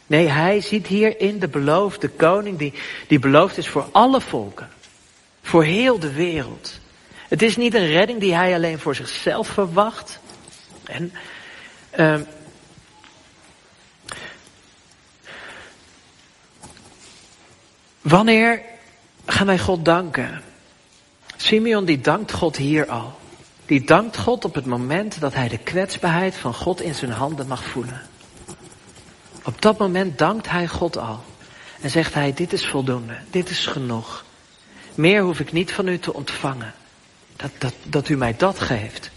Nee, 0.06 0.28
hij 0.28 0.60
ziet 0.60 0.86
hierin 0.86 1.38
de 1.38 1.48
beloofde 1.48 2.08
koning 2.08 2.58
die, 2.58 2.72
die 3.06 3.18
beloofd 3.18 3.58
is 3.58 3.68
voor 3.68 3.88
alle 3.92 4.20
volken. 4.20 4.68
Voor 5.42 5.64
heel 5.64 5.98
de 5.98 6.12
wereld. 6.12 6.80
Het 7.28 7.42
is 7.42 7.56
niet 7.56 7.74
een 7.74 7.88
redding 7.88 8.20
die 8.20 8.34
hij 8.34 8.54
alleen 8.54 8.78
voor 8.78 8.94
zichzelf 8.94 9.48
verwacht. 9.48 10.18
En 10.84 11.12
uh, 11.96 12.20
Wanneer 18.08 18.62
gaan 19.26 19.46
wij 19.46 19.58
God 19.58 19.84
danken? 19.84 20.42
Simeon 21.36 21.84
die 21.84 22.00
dankt 22.00 22.32
God 22.32 22.56
hier 22.56 22.86
al. 22.86 23.18
Die 23.64 23.84
dankt 23.84 24.16
God 24.16 24.44
op 24.44 24.54
het 24.54 24.66
moment 24.66 25.20
dat 25.20 25.34
hij 25.34 25.48
de 25.48 25.58
kwetsbaarheid 25.58 26.34
van 26.34 26.54
God 26.54 26.80
in 26.80 26.94
zijn 26.94 27.10
handen 27.10 27.46
mag 27.46 27.64
voelen. 27.64 28.00
Op 29.44 29.62
dat 29.62 29.78
moment 29.78 30.18
dankt 30.18 30.50
hij 30.50 30.68
God 30.68 30.96
al. 30.96 31.24
En 31.80 31.90
zegt 31.90 32.14
hij, 32.14 32.34
dit 32.34 32.52
is 32.52 32.66
voldoende, 32.66 33.16
dit 33.30 33.50
is 33.50 33.66
genoeg. 33.66 34.24
Meer 34.94 35.22
hoef 35.22 35.40
ik 35.40 35.52
niet 35.52 35.72
van 35.72 35.88
u 35.88 35.98
te 35.98 36.14
ontvangen. 36.14 36.74
Dat, 37.36 37.50
dat, 37.58 37.74
dat 37.82 38.08
u 38.08 38.16
mij 38.16 38.36
dat 38.36 38.60
geeft. 38.60 39.10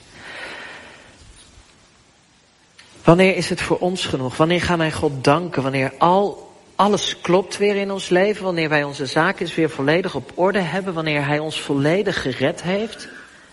Wanneer 3.04 3.36
is 3.36 3.50
het 3.50 3.62
voor 3.62 3.78
ons 3.78 4.06
genoeg? 4.06 4.38
Wanneer 4.38 4.62
gaan 4.62 4.78
wij 4.78 4.92
God 4.92 5.24
danken? 5.24 5.64
Wanneer 5.64 5.94
al 5.98 6.49
alles 6.80 7.22
klopt 7.22 7.58
weer 7.58 7.76
in 7.76 7.92
ons 7.92 8.10
leven, 8.10 8.44
wanneer 8.44 8.70
wij 8.70 8.84
onze 8.84 9.06
zaken 9.06 9.56
weer 9.56 9.70
volledig 9.70 10.16
op 10.16 10.32
orde 10.36 10.60
hebben, 10.60 10.94
wanneer 10.94 11.26
Hij 11.26 11.40
ons 11.40 11.62
volledig 11.62 12.22
gered 12.22 12.62
heeft? 12.62 13.08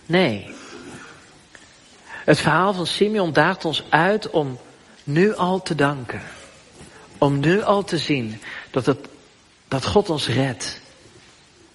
Nee. 0.06 0.54
Het 2.08 2.38
verhaal 2.38 2.74
van 2.74 2.86
Simeon 2.86 3.32
daagt 3.32 3.64
ons 3.64 3.84
uit 3.88 4.30
om 4.30 4.58
nu 5.04 5.34
al 5.34 5.62
te 5.62 5.74
danken. 5.74 6.22
Om 7.18 7.40
nu 7.40 7.62
al 7.62 7.84
te 7.84 7.98
zien 7.98 8.40
dat, 8.70 8.86
het, 8.86 9.08
dat 9.68 9.84
God 9.84 10.10
ons 10.10 10.28
redt. 10.28 10.80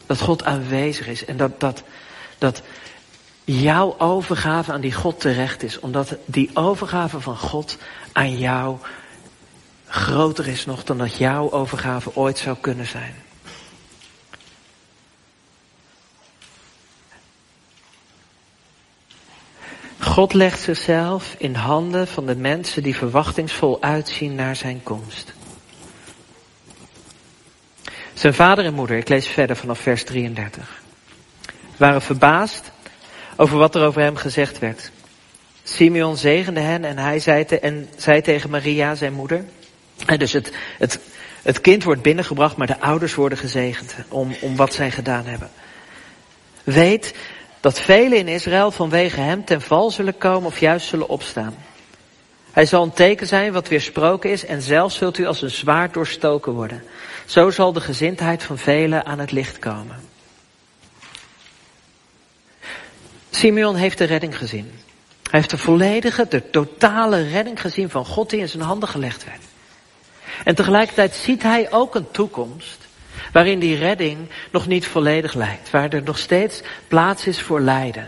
Dat 0.05 0.21
God 0.21 0.43
aanwezig 0.43 1.07
is 1.07 1.25
en 1.25 1.37
dat, 1.37 1.59
dat, 1.59 1.83
dat 2.37 2.61
jouw 3.43 3.95
overgave 3.97 4.71
aan 4.71 4.81
die 4.81 4.93
God 4.93 5.19
terecht 5.19 5.63
is. 5.63 5.79
Omdat 5.79 6.15
die 6.25 6.49
overgave 6.53 7.19
van 7.19 7.37
God 7.37 7.77
aan 8.11 8.37
jou 8.37 8.77
groter 9.91 10.47
is 10.47 10.65
nog 10.65 10.83
dan 10.83 10.97
dat 10.97 11.17
jouw 11.17 11.51
overgave 11.51 12.15
ooit 12.15 12.37
zou 12.37 12.57
kunnen 12.61 12.85
zijn. 12.85 13.15
God 19.99 20.33
legt 20.33 20.61
zichzelf 20.61 21.35
in 21.37 21.55
handen 21.55 22.07
van 22.07 22.25
de 22.25 22.35
mensen 22.35 22.83
die 22.83 22.95
verwachtingsvol 22.95 23.81
uitzien 23.81 24.35
naar 24.35 24.55
zijn 24.55 24.83
komst. 24.83 25.33
Zijn 28.13 28.33
vader 28.33 28.65
en 28.65 28.73
moeder, 28.73 28.97
ik 28.97 29.09
lees 29.09 29.27
verder 29.27 29.55
vanaf 29.55 29.79
vers 29.79 30.03
33, 30.03 30.81
waren 31.77 32.01
verbaasd 32.01 32.71
over 33.35 33.57
wat 33.57 33.75
er 33.75 33.85
over 33.85 34.01
hem 34.01 34.15
gezegd 34.15 34.59
werd. 34.59 34.91
Simeon 35.63 36.17
zegende 36.17 36.59
hen 36.59 36.85
en 36.85 36.97
hij 36.97 37.19
zei, 37.19 37.45
zei 37.97 38.21
tegen 38.21 38.49
Maria, 38.49 38.95
zijn 38.95 39.13
moeder, 39.13 39.45
en 40.05 40.19
dus 40.19 40.33
het, 40.33 40.51
het, 40.77 40.99
het 41.41 41.61
kind 41.61 41.83
wordt 41.83 42.01
binnengebracht, 42.01 42.57
maar 42.57 42.67
de 42.67 42.79
ouders 42.79 43.15
worden 43.15 43.37
gezegend 43.37 43.95
om, 44.07 44.35
om 44.41 44.55
wat 44.55 44.73
zij 44.73 44.91
gedaan 44.91 45.25
hebben. 45.25 45.49
Weet 46.63 47.13
dat 47.59 47.79
velen 47.79 48.17
in 48.17 48.27
Israël 48.27 48.71
vanwege 48.71 49.19
hem 49.19 49.45
ten 49.45 49.61
val 49.61 49.91
zullen 49.91 50.17
komen 50.17 50.47
of 50.47 50.59
juist 50.59 50.87
zullen 50.87 51.09
opstaan. 51.09 51.55
Hij 52.51 52.65
zal 52.65 52.83
een 52.83 52.93
teken 52.93 53.27
zijn 53.27 53.53
wat 53.53 53.67
weersproken 53.67 54.31
is 54.31 54.45
en 54.45 54.61
zelf 54.61 54.91
zult 54.91 55.17
u 55.17 55.25
als 55.25 55.41
een 55.41 55.49
zwaard 55.49 55.93
doorstoken 55.93 56.53
worden. 56.53 56.83
Zo 57.25 57.49
zal 57.49 57.73
de 57.73 57.81
gezindheid 57.81 58.43
van 58.43 58.57
velen 58.57 59.05
aan 59.05 59.19
het 59.19 59.31
licht 59.31 59.59
komen. 59.59 60.09
Simeon 63.29 63.75
heeft 63.75 63.97
de 63.97 64.03
redding 64.03 64.37
gezien. 64.37 64.71
Hij 65.29 65.39
heeft 65.39 65.49
de 65.49 65.57
volledige, 65.57 66.25
de 66.29 66.49
totale 66.49 67.27
redding 67.27 67.61
gezien 67.61 67.89
van 67.89 68.05
God 68.05 68.29
die 68.29 68.39
in 68.39 68.49
zijn 68.49 68.63
handen 68.63 68.89
gelegd 68.89 69.23
werd. 69.25 69.41
En 70.43 70.55
tegelijkertijd 70.55 71.13
ziet 71.13 71.43
hij 71.43 71.71
ook 71.71 71.95
een 71.95 72.11
toekomst 72.11 72.87
waarin 73.31 73.59
die 73.59 73.77
redding 73.77 74.17
nog 74.51 74.67
niet 74.67 74.87
volledig 74.87 75.33
lijkt. 75.33 75.69
Waar 75.69 75.89
er 75.89 76.03
nog 76.03 76.17
steeds 76.17 76.61
plaats 76.87 77.27
is 77.27 77.41
voor 77.41 77.61
lijden. 77.61 78.07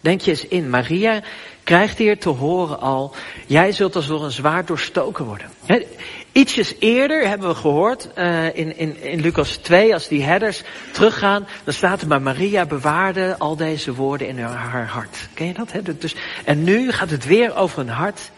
Denk 0.00 0.20
je 0.20 0.30
eens 0.30 0.46
in, 0.46 0.70
Maria 0.70 1.20
krijgt 1.62 1.98
hier 1.98 2.18
te 2.18 2.28
horen 2.28 2.80
al, 2.80 3.14
jij 3.46 3.72
zult 3.72 3.96
als 3.96 4.06
door 4.06 4.24
een 4.24 4.30
zwaard 4.30 4.66
doorstoken 4.66 5.24
worden. 5.24 5.50
He, 5.66 5.86
ietsjes 6.32 6.74
eerder 6.78 7.28
hebben 7.28 7.48
we 7.48 7.54
gehoord 7.54 8.08
uh, 8.18 8.56
in, 8.56 8.76
in, 8.76 9.02
in 9.02 9.20
Lucas 9.20 9.56
2, 9.56 9.94
als 9.94 10.08
die 10.08 10.22
herders 10.22 10.62
teruggaan, 10.92 11.46
dan 11.64 11.74
staat 11.74 12.00
er 12.00 12.08
maar 12.08 12.22
Maria 12.22 12.66
bewaarde 12.66 13.38
al 13.38 13.56
deze 13.56 13.94
woorden 13.94 14.28
in 14.28 14.38
haar 14.38 14.86
hart. 14.86 15.28
Ken 15.34 15.46
je 15.46 15.52
dat? 15.52 16.00
Dus, 16.00 16.14
en 16.44 16.64
nu 16.64 16.92
gaat 16.92 17.10
het 17.10 17.24
weer 17.24 17.56
over 17.56 17.78
een 17.78 17.88
hart. 17.88 18.30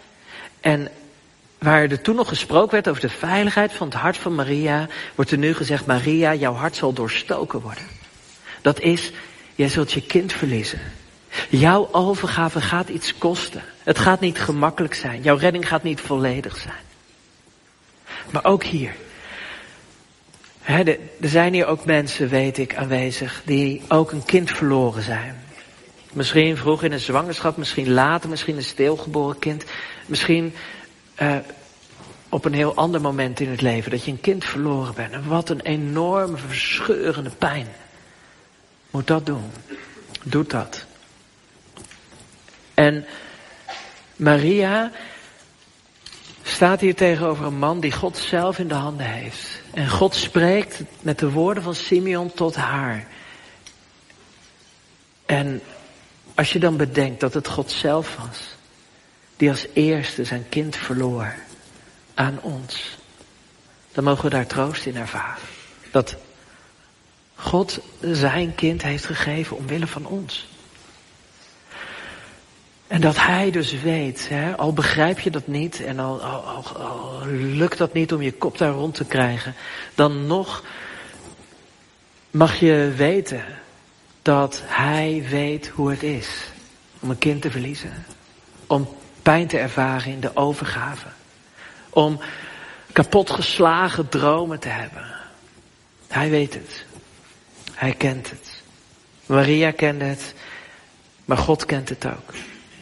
En 0.61 0.89
Waar 1.61 1.83
er 1.83 2.01
toen 2.01 2.15
nog 2.15 2.29
gesproken 2.29 2.71
werd 2.71 2.89
over 2.89 3.01
de 3.01 3.09
veiligheid 3.09 3.73
van 3.73 3.87
het 3.87 3.97
hart 3.97 4.17
van 4.17 4.35
Maria, 4.35 4.89
wordt 5.15 5.31
er 5.31 5.39
nu 5.39 5.55
gezegd, 5.55 5.87
Maria, 5.87 6.35
jouw 6.35 6.55
hart 6.55 6.77
zal 6.77 6.93
doorstoken 6.93 7.61
worden. 7.61 7.85
Dat 8.63 8.81
is, 8.81 9.13
jij 9.55 9.69
zult 9.69 9.93
je 9.93 10.03
kind 10.03 10.33
verliezen. 10.33 10.81
Jouw 11.49 11.89
overgave 11.93 12.61
gaat 12.61 12.89
iets 12.89 13.19
kosten. 13.19 13.63
Het 13.83 13.99
gaat 13.99 14.21
niet 14.21 14.39
gemakkelijk 14.39 14.95
zijn. 14.95 15.23
Jouw 15.23 15.37
redding 15.37 15.69
gaat 15.69 15.83
niet 15.83 16.01
volledig 16.01 16.57
zijn. 16.57 16.85
Maar 18.31 18.45
ook 18.45 18.65
hier. 18.65 18.95
er 20.65 20.99
zijn 21.21 21.53
hier 21.53 21.67
ook 21.67 21.85
mensen, 21.85 22.29
weet 22.29 22.59
ik, 22.59 22.77
aanwezig, 22.77 23.43
die 23.45 23.83
ook 23.89 24.13
een 24.13 24.25
kind 24.25 24.51
verloren 24.51 25.03
zijn. 25.03 25.45
Misschien 26.13 26.57
vroeg 26.57 26.83
in 26.83 26.93
een 26.93 27.01
zwangerschap, 27.01 27.57
misschien 27.57 27.91
later, 27.91 28.31
misschien 28.31 28.57
een 28.57 28.63
stilgeboren 28.63 29.39
kind. 29.39 29.65
Misschien 30.07 30.55
uh, 31.23 31.37
op 32.29 32.45
een 32.45 32.53
heel 32.53 32.75
ander 32.75 33.01
moment 33.01 33.41
in 33.41 33.49
het 33.49 33.61
leven 33.61 33.91
dat 33.91 34.05
je 34.05 34.11
een 34.11 34.21
kind 34.21 34.45
verloren 34.45 34.95
bent. 34.95 35.13
En 35.13 35.29
wat 35.29 35.49
een 35.49 35.61
enorme, 35.61 36.37
verscheurende 36.37 37.31
pijn. 37.31 37.67
Moet 38.91 39.07
dat 39.07 39.27
doen. 39.27 39.51
Doet 40.23 40.51
dat. 40.51 40.85
En 42.75 43.05
Maria 44.17 44.91
staat 46.43 46.81
hier 46.81 46.95
tegenover 46.95 47.47
een 47.47 47.59
man 47.59 47.81
die 47.81 47.93
God 47.93 48.17
zelf 48.17 48.59
in 48.59 48.69
de 48.69 48.75
handen 48.75 49.07
heeft. 49.07 49.61
En 49.75 49.89
God 49.89 50.15
spreekt 50.15 50.83
met 51.01 51.19
de 51.19 51.31
woorden 51.31 51.63
van 51.63 51.75
Simeon 51.75 52.33
tot 52.33 52.57
haar. 52.57 53.07
En 55.27 55.63
als 56.35 56.53
je 56.53 56.59
dan 56.59 56.77
bedenkt 56.77 57.21
dat 57.21 57.35
het 57.35 57.49
God 57.49 57.71
zelf 57.71 58.17
was, 58.17 58.57
die 59.41 59.51
als 59.51 59.67
eerste 59.73 60.25
zijn 60.25 60.49
kind 60.49 60.77
verloor 60.77 61.35
aan 62.15 62.39
ons, 62.43 62.99
dan 63.93 64.05
mogen 64.05 64.25
we 64.25 64.31
daar 64.31 64.47
troost 64.47 64.87
in 64.87 64.97
ervaren. 64.97 65.43
Dat 65.91 66.17
God 67.35 67.81
zijn 68.01 68.55
kind 68.55 68.83
heeft 68.83 69.05
gegeven 69.05 69.57
omwille 69.57 69.87
van 69.87 70.07
ons. 70.07 70.49
En 72.87 73.01
dat 73.01 73.17
hij 73.17 73.51
dus 73.51 73.73
weet, 73.73 74.29
hè, 74.29 74.57
al 74.57 74.73
begrijp 74.73 75.21
je 75.21 75.31
dat 75.31 75.47
niet 75.47 75.85
en 75.85 75.99
al, 75.99 76.23
al, 76.23 77.27
lukt 77.31 77.79
dat 77.79 77.93
niet 77.93 78.13
om 78.13 78.23
je 78.23 78.33
kop 78.33 78.59
daar 78.59 78.73
rond 78.73 78.95
te 78.95 79.05
krijgen, 79.05 79.55
dan 79.95 80.27
nog 80.27 80.65
mag 82.31 82.61
je 82.61 82.93
weten 82.97 83.45
dat 84.23 84.63
hij 84.65 85.25
weet 85.29 85.69
hoe 85.69 85.91
het 85.91 86.03
is 86.03 86.29
om 87.01 87.11
een 87.11 87.19
kind 87.19 87.43
te 87.43 87.51
verliezen. 87.51 88.05
Om 88.67 88.99
pijn 89.23 89.47
te 89.47 89.59
ervaren 89.59 90.13
in 90.13 90.21
de 90.21 90.37
overgave. 90.37 91.07
Om 91.91 92.21
kapotgeslagen 92.93 94.09
dromen 94.09 94.61
te 94.61 94.69
hebben. 94.69 95.05
Hij 96.09 96.31
weet 96.31 96.55
het. 96.55 96.85
Hij 97.75 97.95
kent 97.95 98.31
het. 98.31 98.63
Maria 99.27 99.71
kende 99.71 100.05
het, 100.05 100.35
maar 101.25 101.37
God 101.37 101.65
kent 101.65 101.89
het 101.89 102.07
ook. 102.07 102.33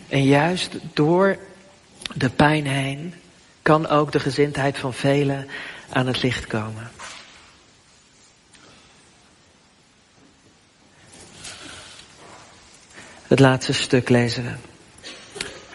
En 0.08 0.24
juist 0.24 0.76
door 0.92 1.38
de 2.14 2.30
pijn 2.30 2.66
heen 2.66 3.14
kan 3.62 3.88
ook 3.88 4.12
de 4.12 4.20
gezindheid 4.20 4.78
van 4.78 4.94
velen 4.94 5.48
aan 5.88 6.06
het 6.06 6.22
licht 6.22 6.46
komen. 6.46 6.90
Het 13.26 13.40
laatste 13.40 13.72
stuk 13.72 14.08
lezen 14.08 14.44
we. 14.44 14.77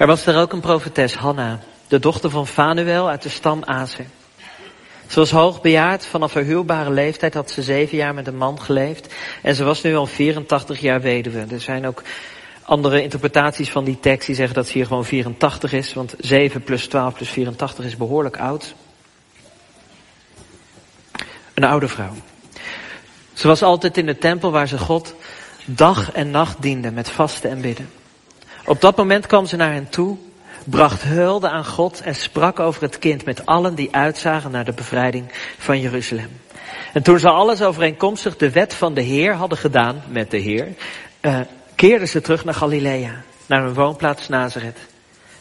Er 0.03 0.09
was 0.09 0.25
er 0.25 0.37
ook 0.37 0.53
een 0.53 0.59
profetes, 0.59 1.15
Hanna, 1.15 1.59
de 1.87 1.99
dochter 1.99 2.29
van 2.29 2.47
Fanuel 2.47 3.09
uit 3.09 3.21
de 3.21 3.29
stam 3.29 3.63
Azer. 3.65 4.05
Ze 5.07 5.19
was 5.19 5.31
hoogbejaard, 5.31 6.05
vanaf 6.05 6.33
haar 6.33 6.43
huwbare 6.43 6.91
leeftijd 6.91 7.33
had 7.33 7.51
ze 7.51 7.61
zeven 7.61 7.97
jaar 7.97 8.13
met 8.13 8.27
een 8.27 8.37
man 8.37 8.61
geleefd. 8.61 9.13
En 9.41 9.55
ze 9.55 9.63
was 9.63 9.81
nu 9.81 9.95
al 9.95 10.05
84 10.05 10.79
jaar 10.79 11.01
weduwe. 11.01 11.45
Er 11.49 11.61
zijn 11.61 11.87
ook 11.87 12.03
andere 12.63 13.03
interpretaties 13.03 13.69
van 13.69 13.83
die 13.83 13.99
tekst 13.99 14.27
die 14.27 14.35
zeggen 14.35 14.55
dat 14.55 14.67
ze 14.67 14.73
hier 14.73 14.85
gewoon 14.85 15.05
84 15.05 15.73
is. 15.73 15.93
Want 15.93 16.15
7 16.17 16.63
plus 16.63 16.87
12 16.87 17.13
plus 17.13 17.29
84 17.29 17.85
is 17.85 17.97
behoorlijk 17.97 18.39
oud. 18.39 18.73
Een 21.53 21.63
oude 21.63 21.87
vrouw. 21.87 22.13
Ze 23.33 23.47
was 23.47 23.61
altijd 23.61 23.97
in 23.97 24.05
de 24.05 24.17
tempel 24.17 24.51
waar 24.51 24.67
ze 24.67 24.77
God 24.77 25.15
dag 25.65 26.11
en 26.11 26.31
nacht 26.31 26.61
diende 26.61 26.91
met 26.91 27.09
vasten 27.09 27.49
en 27.49 27.61
bidden. 27.61 28.02
Op 28.65 28.81
dat 28.81 28.97
moment 28.97 29.27
kwam 29.27 29.45
ze 29.45 29.55
naar 29.55 29.73
hen 29.73 29.89
toe, 29.89 30.17
bracht 30.63 31.03
hulde 31.03 31.49
aan 31.49 31.65
God 31.65 32.01
en 32.01 32.15
sprak 32.15 32.59
over 32.59 32.81
het 32.81 32.99
kind 32.99 33.25
met 33.25 33.45
allen 33.45 33.75
die 33.75 33.95
uitzagen 33.95 34.51
naar 34.51 34.65
de 34.65 34.73
bevrijding 34.73 35.25
van 35.57 35.79
Jeruzalem. 35.79 36.41
En 36.93 37.03
toen 37.03 37.19
ze 37.19 37.29
alles 37.29 37.61
overeenkomstig 37.61 38.37
de 38.37 38.49
wet 38.49 38.73
van 38.73 38.93
de 38.93 39.01
Heer 39.01 39.33
hadden 39.33 39.57
gedaan 39.57 40.03
met 40.07 40.31
de 40.31 40.37
Heer, 40.37 40.67
uh, 41.21 41.39
keerden 41.75 42.07
ze 42.07 42.21
terug 42.21 42.45
naar 42.45 42.53
Galilea, 42.53 43.23
naar 43.45 43.63
hun 43.63 43.73
woonplaats 43.73 44.27
Nazareth. 44.27 44.79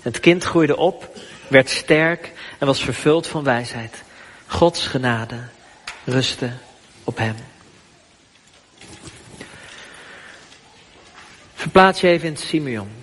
Het 0.01 0.21
kind 0.21 0.45
groeide 0.45 0.77
op, 0.77 1.19
werd 1.49 1.71
sterk 1.71 2.33
en 2.59 2.67
was 2.67 2.85
vervuld 2.85 3.27
van 3.27 3.45
wijsheid. 3.45 4.03
Gods 4.47 4.87
genade 4.87 5.37
rustte 6.05 6.51
op 7.05 7.19
hem. 7.19 7.35
Verplaats 11.55 12.01
je 12.01 12.09
even 12.09 12.29
in 12.29 12.37
Simeon. 12.37 13.02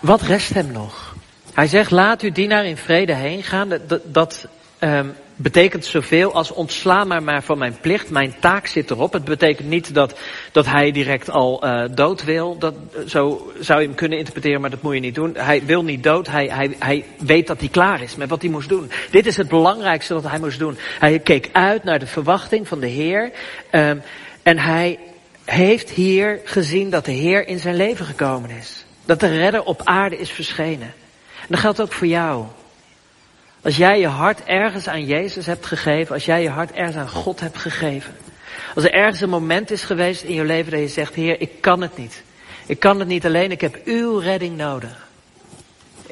Wat 0.00 0.22
rest 0.22 0.54
hem 0.54 0.72
nog? 0.72 1.14
Hij 1.54 1.66
zegt, 1.66 1.90
laat 1.90 2.22
uw 2.22 2.32
dienaar 2.32 2.64
in 2.64 2.76
vrede 2.76 3.14
heen 3.14 3.42
gaan. 3.42 3.68
Dat, 3.68 4.00
dat 4.04 4.48
um, 4.80 5.14
betekent 5.36 5.84
zoveel 5.84 6.34
als 6.34 6.50
ontsla 6.50 7.04
maar 7.04 7.22
maar 7.22 7.42
van 7.42 7.58
mijn 7.58 7.76
plicht. 7.80 8.10
Mijn 8.10 8.34
taak 8.40 8.66
zit 8.66 8.90
erop. 8.90 9.12
Het 9.12 9.24
betekent 9.24 9.68
niet 9.68 9.94
dat, 9.94 10.18
dat 10.52 10.66
hij 10.66 10.92
direct 10.92 11.30
al 11.30 11.64
uh, 11.64 11.84
dood 11.94 12.24
wil. 12.24 12.58
Dat, 12.58 12.74
zo 13.06 13.52
zou 13.58 13.80
je 13.80 13.86
hem 13.86 13.96
kunnen 13.96 14.18
interpreteren, 14.18 14.60
maar 14.60 14.70
dat 14.70 14.82
moet 14.82 14.94
je 14.94 15.00
niet 15.00 15.14
doen. 15.14 15.34
Hij 15.36 15.64
wil 15.64 15.84
niet 15.84 16.02
dood. 16.02 16.26
Hij, 16.26 16.46
hij, 16.46 16.76
hij 16.78 17.04
weet 17.18 17.46
dat 17.46 17.60
hij 17.60 17.68
klaar 17.68 18.02
is 18.02 18.16
met 18.16 18.28
wat 18.28 18.42
hij 18.42 18.50
moest 18.50 18.68
doen. 18.68 18.90
Dit 19.10 19.26
is 19.26 19.36
het 19.36 19.48
belangrijkste 19.48 20.14
wat 20.14 20.30
hij 20.30 20.38
moest 20.38 20.58
doen. 20.58 20.78
Hij 20.98 21.18
keek 21.18 21.48
uit 21.52 21.84
naar 21.84 21.98
de 21.98 22.06
verwachting 22.06 22.68
van 22.68 22.80
de 22.80 22.86
Heer. 22.86 23.32
Um, 23.72 24.02
en 24.42 24.58
hij 24.58 24.98
heeft 25.44 25.90
hier 25.90 26.40
gezien 26.44 26.90
dat 26.90 27.04
de 27.04 27.12
Heer 27.12 27.48
in 27.48 27.58
zijn 27.58 27.76
leven 27.76 28.06
gekomen 28.06 28.50
is. 28.50 28.84
Dat 29.10 29.20
de 29.20 29.38
redder 29.38 29.62
op 29.62 29.80
aarde 29.84 30.18
is 30.18 30.30
verschenen. 30.30 30.94
En 31.40 31.46
dat 31.48 31.58
geldt 31.58 31.80
ook 31.80 31.92
voor 31.92 32.06
jou. 32.06 32.44
Als 33.62 33.76
jij 33.76 34.00
je 34.00 34.06
hart 34.06 34.44
ergens 34.44 34.88
aan 34.88 35.04
Jezus 35.04 35.46
hebt 35.46 35.66
gegeven, 35.66 36.14
als 36.14 36.24
jij 36.24 36.42
je 36.42 36.48
hart 36.48 36.72
ergens 36.72 36.96
aan 36.96 37.08
God 37.08 37.40
hebt 37.40 37.58
gegeven. 37.58 38.16
Als 38.74 38.84
er 38.84 38.92
ergens 38.92 39.20
een 39.20 39.28
moment 39.28 39.70
is 39.70 39.82
geweest 39.82 40.22
in 40.22 40.34
je 40.34 40.44
leven 40.44 40.70
dat 40.70 40.80
je 40.80 40.88
zegt, 40.88 41.14
Heer, 41.14 41.40
ik 41.40 41.50
kan 41.60 41.80
het 41.80 41.96
niet. 41.96 42.22
Ik 42.66 42.80
kan 42.80 42.98
het 42.98 43.08
niet 43.08 43.26
alleen, 43.26 43.50
ik 43.50 43.60
heb 43.60 43.80
uw 43.84 44.18
redding 44.18 44.56
nodig. 44.56 45.08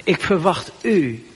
Ik 0.05 0.21
verwacht 0.21 0.73
u. 0.83 1.27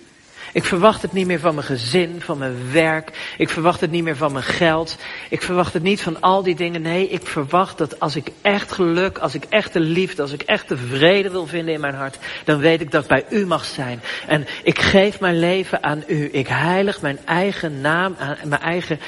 Ik 0.53 0.65
verwacht 0.65 1.03
het 1.03 1.13
niet 1.13 1.27
meer 1.27 1.41
van 1.41 1.55
mijn 1.55 1.67
gezin, 1.67 2.21
van 2.21 2.39
mijn 2.39 2.73
werk. 2.73 3.35
Ik 3.39 3.49
verwacht 3.49 3.81
het 3.81 3.91
niet 3.91 4.03
meer 4.03 4.17
van 4.17 4.33
mijn 4.33 4.45
geld. 4.45 4.97
Ik 5.29 5.43
verwacht 5.43 5.73
het 5.73 5.83
niet 5.83 6.03
van 6.03 6.21
al 6.21 6.43
die 6.43 6.55
dingen. 6.55 6.83
Nee, 6.83 7.09
ik 7.09 7.27
verwacht 7.27 7.79
dat 7.79 8.01
als 8.01 8.17
ik 8.17 8.31
echt 8.43 8.73
geluk, 8.73 9.19
als 9.19 9.35
ik 9.35 9.45
echt 9.49 9.73
de 9.73 9.81
liefde, 9.81 10.23
als 10.23 10.33
ik 10.33 10.43
echt 10.43 10.69
de 10.69 10.77
vrede 10.77 11.31
wil 11.31 11.47
vinden 11.47 11.75
in 11.75 11.81
mijn 11.81 11.95
hart, 11.95 12.19
dan 12.45 12.59
weet 12.59 12.81
ik 12.81 12.91
dat 12.91 13.03
ik 13.03 13.09
bij 13.09 13.25
u 13.31 13.47
mag 13.47 13.65
zijn. 13.65 14.03
En 14.27 14.47
ik 14.63 14.81
geef 14.81 15.21
mijn 15.21 15.39
leven 15.39 15.83
aan 15.83 16.05
u. 16.07 16.29
Ik 16.33 16.49
heilig 16.49 17.01
mijn 17.01 17.19
eigen 17.25 17.81
naam, 17.81 18.17
mijn 18.45 18.61
eigen 18.61 19.01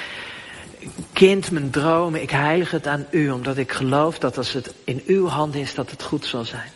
kind, 1.13 1.51
mijn 1.51 1.71
dromen. 1.71 2.23
Ik 2.23 2.31
heilig 2.31 2.71
het 2.71 2.87
aan 2.87 3.07
u, 3.11 3.31
omdat 3.31 3.57
ik 3.57 3.73
geloof 3.73 4.19
dat 4.19 4.37
als 4.37 4.53
het 4.53 4.75
in 4.85 5.03
uw 5.07 5.27
handen 5.27 5.61
is, 5.61 5.75
dat 5.75 5.91
het 5.91 6.03
goed 6.03 6.27
zal 6.27 6.45
zijn. 6.45 6.71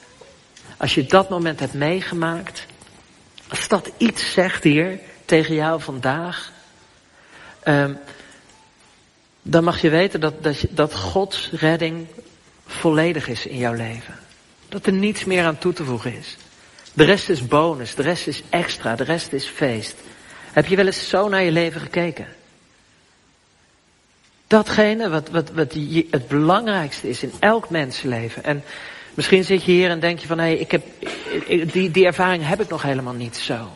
Als 0.77 0.95
je 0.95 1.05
dat 1.05 1.29
moment 1.29 1.61
hebt 1.61 1.75
meegemaakt, 1.75 2.67
als 3.49 3.69
dat 3.69 3.91
iets 3.97 4.33
zegt 4.33 4.65
hier 4.65 4.99
tegen 5.25 5.55
jou 5.55 5.81
vandaag, 5.81 6.53
um, 7.65 7.99
dan 9.43 9.65
mag 9.65 9.81
je 9.81 9.91
weten 9.91 10.21
dat, 10.21 10.43
dat, 10.43 10.65
dat 10.71 10.95
Gods 10.95 11.51
redding 11.53 12.07
volledig 12.67 13.29
is 13.29 13.47
in 13.47 13.59
jouw 13.59 13.73
leven. 13.73 14.19
Dat 14.69 14.87
er 14.87 14.93
niets 14.93 15.25
meer 15.25 15.45
aan 15.45 15.59
toe 15.59 15.73
te 15.73 15.85
voegen 15.85 16.15
is. 16.15 16.37
De 16.93 17.05
rest 17.05 17.29
is 17.29 17.47
bonus, 17.47 17.95
de 17.95 18.03
rest 18.03 18.27
is 18.27 18.43
extra, 18.51 18.97
de 18.97 19.05
rest 19.05 19.33
is 19.33 19.47
feest. 19.47 19.97
Heb 20.53 20.67
je 20.67 20.77
wel 20.77 20.87
eens 20.87 21.09
zo 21.09 21.29
naar 21.29 21.43
je 21.43 21.51
leven 21.51 21.81
gekeken? 21.81 22.27
Datgene 24.47 25.09
wat, 25.09 25.29
wat, 25.29 25.51
wat 25.51 25.75
het 26.11 26.29
belangrijkste 26.29 27.09
is 27.09 27.23
in 27.23 27.33
elk 27.39 27.71
mensenleven. 27.71 28.45
En 28.45 28.65
Misschien 29.19 29.45
zit 29.45 29.65
je 29.65 29.73
hier 29.73 29.91
en 29.91 30.01
denk 30.01 30.19
je 30.19 30.27
van, 30.27 30.39
hé, 30.39 30.45
hey, 30.45 30.57
ik 30.57 30.71
heb, 30.71 30.85
die, 31.73 31.91
die 31.91 32.07
ervaring 32.07 32.47
heb 32.47 32.61
ik 32.61 32.69
nog 32.69 32.83
helemaal 32.83 33.13
niet 33.13 33.37
zo. 33.37 33.69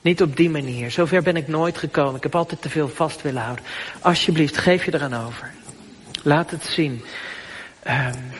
Niet 0.00 0.22
op 0.22 0.36
die 0.36 0.50
manier. 0.50 0.90
Zover 0.90 1.22
ben 1.22 1.36
ik 1.36 1.48
nooit 1.48 1.78
gekomen. 1.78 2.16
Ik 2.16 2.22
heb 2.22 2.34
altijd 2.34 2.62
te 2.62 2.68
veel 2.68 2.88
vast 2.88 3.22
willen 3.22 3.42
houden. 3.42 3.64
Alsjeblieft, 4.00 4.56
geef 4.56 4.84
je 4.84 4.94
eraan 4.94 5.14
over. 5.14 5.50
Laat 6.22 6.50
het 6.50 6.64
zien. 6.64 7.04
Um, 7.86 8.32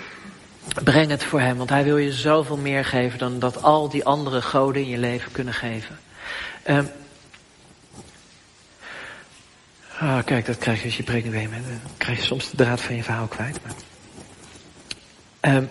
breng 0.84 1.10
het 1.10 1.24
voor 1.24 1.40
hem, 1.40 1.56
want 1.56 1.70
hij 1.70 1.84
wil 1.84 1.96
je 1.96 2.12
zoveel 2.12 2.56
meer 2.56 2.84
geven 2.84 3.18
dan 3.18 3.38
dat 3.38 3.62
al 3.62 3.88
die 3.88 4.04
andere 4.04 4.42
goden 4.42 4.82
in 4.82 4.88
je 4.88 4.98
leven 4.98 5.32
kunnen 5.32 5.54
geven. 5.54 5.98
Um, 6.68 6.90
kijk, 10.24 10.46
dat 10.46 10.58
krijg 10.58 10.78
je 10.78 10.84
als 10.84 10.96
je 10.96 11.02
preek 11.02 11.24
mee 11.24 11.48
bent. 11.48 11.66
Dan 11.66 11.80
krijg 11.96 12.18
je 12.18 12.24
soms 12.24 12.50
de 12.50 12.56
draad 12.56 12.80
van 12.80 12.96
je 12.96 13.02
verhaal 13.02 13.26
kwijt. 13.26 13.58
Maar, 13.62 15.54
um, 15.56 15.70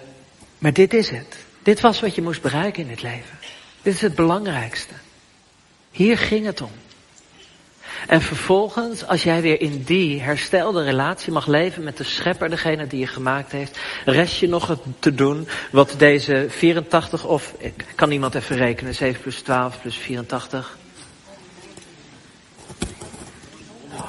maar 0.58 0.74
dit 0.74 0.94
is 0.94 1.10
het. 1.10 1.38
Dit 1.64 1.80
was 1.80 2.00
wat 2.00 2.16
je 2.16 2.22
moest 2.22 2.42
bereiken 2.42 2.84
in 2.84 2.90
het 2.90 3.02
leven. 3.02 3.38
Dit 3.82 3.94
is 3.94 4.02
het 4.02 4.16
belangrijkste. 4.16 4.94
Hier 5.92 6.18
ging 6.18 6.46
het 6.46 6.62
om. 6.62 6.72
En 8.08 8.22
vervolgens, 8.22 9.08
als 9.08 9.24
jij 9.24 9.42
weer 9.42 9.62
in 9.62 9.84
die 9.84 10.22
herstelde 10.22 10.84
relatie 10.84 11.32
mag 11.32 11.48
leven 11.48 11.84
met 11.84 11.98
de 11.98 12.04
schepper, 12.04 12.50
degene 12.50 12.88
die 12.88 13.00
je 13.00 13.08
gemaakt 13.08 13.52
heeft, 13.52 13.80
rest 14.06 14.40
je 14.40 14.48
nog 14.48 14.78
te 15.00 15.14
doen 15.14 15.48
wat 15.72 15.96
deze 15.98 16.46
84 16.50 17.26
of, 17.26 17.54
kan 17.96 18.12
iemand 18.12 18.36
even 18.36 18.56
rekenen, 18.56 18.96
7 18.96 19.22
plus 19.22 19.42
12 19.42 19.82
plus 19.82 19.98
84. 19.98 20.78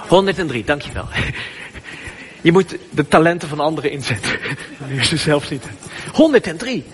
103, 0.08 0.64
dankjewel. 0.64 1.08
Je 2.46 2.52
moet 2.52 2.76
de 2.90 3.08
talenten 3.08 3.48
van 3.48 3.60
anderen 3.60 3.90
inzetten. 3.90 4.38
Is 4.98 5.08
ze 5.08 5.16
zelf 5.16 5.50
niet. 5.50 5.64
103. 6.12 6.84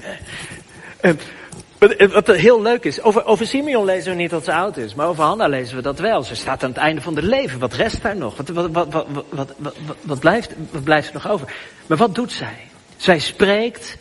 Wat 2.12 2.26
heel 2.26 2.62
leuk 2.62 2.84
is, 2.84 3.02
over, 3.02 3.24
over 3.24 3.46
Simeon 3.46 3.84
lezen 3.84 4.10
we 4.10 4.16
niet 4.16 4.30
dat 4.30 4.44
ze 4.44 4.52
oud 4.52 4.76
is, 4.76 4.94
maar 4.94 5.06
over 5.06 5.24
Hanna 5.24 5.46
lezen 5.46 5.76
we 5.76 5.82
dat 5.82 5.98
wel. 5.98 6.22
Ze 6.22 6.34
staat 6.34 6.62
aan 6.62 6.68
het 6.68 6.78
einde 6.78 7.00
van 7.00 7.16
het 7.16 7.24
leven. 7.24 7.58
Wat 7.58 7.72
rest 7.72 8.02
daar 8.02 8.16
nog? 8.16 8.36
Wat, 8.36 8.48
wat, 8.48 8.70
wat, 8.70 9.06
wat, 9.28 9.74
wat, 10.02 10.20
blijft, 10.20 10.50
wat 10.70 10.84
blijft 10.84 11.08
er 11.08 11.14
nog 11.14 11.28
over? 11.28 11.54
Maar 11.86 11.98
wat 11.98 12.14
doet 12.14 12.32
zij? 12.32 12.68
Zij 12.96 13.18
spreekt 13.18 13.96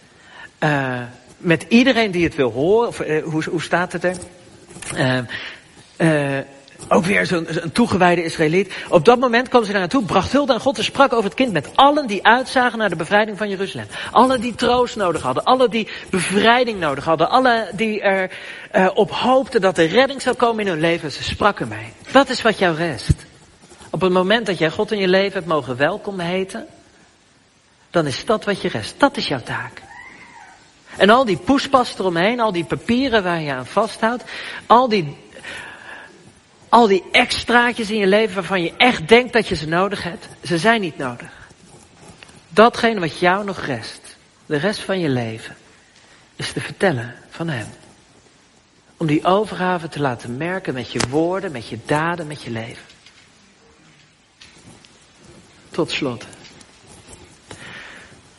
uh, 0.60 1.02
met 1.38 1.66
iedereen 1.68 2.12
die 2.12 2.24
het 2.24 2.36
wil 2.36 2.52
horen. 2.52 2.88
Of, 2.88 3.00
uh, 3.00 3.24
hoe, 3.24 3.44
hoe 3.50 3.62
staat 3.62 3.92
het 3.92 4.04
er? 4.04 4.18
Uh, 5.98 6.38
ook 6.88 7.06
weer 7.06 7.26
zo'n 7.26 7.48
toegewijde 7.74 8.24
Israëliet. 8.24 8.74
Op 8.90 9.06
dat 9.06 9.20
moment 9.20 9.50
kwam 9.50 9.64
ze 9.64 9.72
daar 9.72 9.80
naartoe, 9.80 10.04
bracht 10.04 10.32
hulde 10.32 10.54
aan 10.54 10.60
God 10.60 10.78
en 10.78 10.84
sprak 10.84 11.14
over 11.14 11.24
het 11.24 11.34
kind 11.34 11.52
met 11.52 11.70
allen 11.76 12.08
die 12.08 12.26
uitzagen 12.26 12.78
naar 12.78 12.90
de 12.90 12.96
bevrijding 12.96 13.38
van 13.38 13.50
Jeruzalem. 13.50 13.88
Allen 14.12 14.42
die 14.42 14.56
troost 14.56 14.96
nodig 14.96 15.22
hadden, 15.22 15.44
allen 15.44 15.70
die 15.70 15.88
bevrijding 16.10 16.80
nodig 16.80 17.06
hadden, 17.06 17.30
allen 17.30 17.68
die 17.76 18.02
er 18.02 18.32
uh, 18.76 18.90
op 18.94 19.12
hoopten 19.12 19.62
dat 19.62 19.76
de 19.76 19.84
redding 19.84 20.22
zou 20.22 20.36
komen 20.36 20.66
in 20.66 20.72
hun 20.72 20.80
leven. 20.80 21.12
Ze 21.12 21.24
sprak 21.24 21.60
ermee. 21.60 21.94
Dat 22.12 22.30
is 22.30 22.42
wat 22.42 22.60
jou 22.60 22.76
rest. 22.76 23.14
Op 23.90 24.02
het 24.02 24.12
moment 24.12 24.46
dat 24.46 24.58
jij 24.58 24.70
God 24.70 24.92
in 24.92 25.00
je 25.00 25.08
leven 25.08 25.34
hebt 25.34 25.46
mogen 25.46 25.78
welkom 25.78 26.20
heten, 26.20 26.68
dan 27.90 28.08
is 28.08 28.26
dat 28.26 28.46
wat 28.46 28.62
je 28.62 28.68
rest. 28.68 28.96
Dat 28.98 29.18
is 29.18 29.28
jouw 29.28 29.42
taak. 29.44 29.82
En 30.98 31.10
al 31.10 31.26
die 31.26 31.38
poespas 31.38 32.00
eromheen, 32.00 32.40
al 32.40 32.52
die 32.52 32.64
papieren 32.64 33.24
waar 33.24 33.42
je 33.42 33.54
aan 33.54 33.66
vasthoudt, 33.66 34.24
al 34.66 34.90
die 34.90 35.18
al 36.72 36.88
die 36.88 37.04
extraatjes 37.12 37.92
in 37.92 37.98
je 37.98 38.08
leven 38.08 38.36
waarvan 38.36 38.64
je 38.64 38.74
echt 38.78 39.08
denkt 39.08 39.34
dat 39.34 39.48
je 39.48 39.56
ze 39.56 39.68
nodig 39.68 40.04
hebt, 40.04 40.28
ze 40.44 40.58
zijn 40.58 40.82
niet 40.82 40.98
nodig. 40.98 41.50
Datgene 42.50 43.00
wat 43.00 43.20
jou 43.20 43.46
nog 43.46 43.66
rest, 43.66 44.18
de 44.46 44.58
rest 44.58 44.80
van 44.80 45.00
je 45.00 45.10
leven, 45.10 45.56
is 46.36 46.52
te 46.52 46.62
vertellen 46.62 47.16
van 47.30 47.50
Hem. 47.50 47.68
Om 48.98 49.08
die 49.08 49.24
overgave 49.24 49.88
te 49.88 50.00
laten 50.00 50.38
merken 50.38 50.74
met 50.74 50.92
je 50.92 51.00
woorden, 51.10 51.52
met 51.52 51.68
je 51.68 51.78
daden, 51.86 52.28
met 52.28 52.42
je 52.42 52.52
leven. 52.52 52.86
Tot 55.70 55.92
slot. 55.92 56.26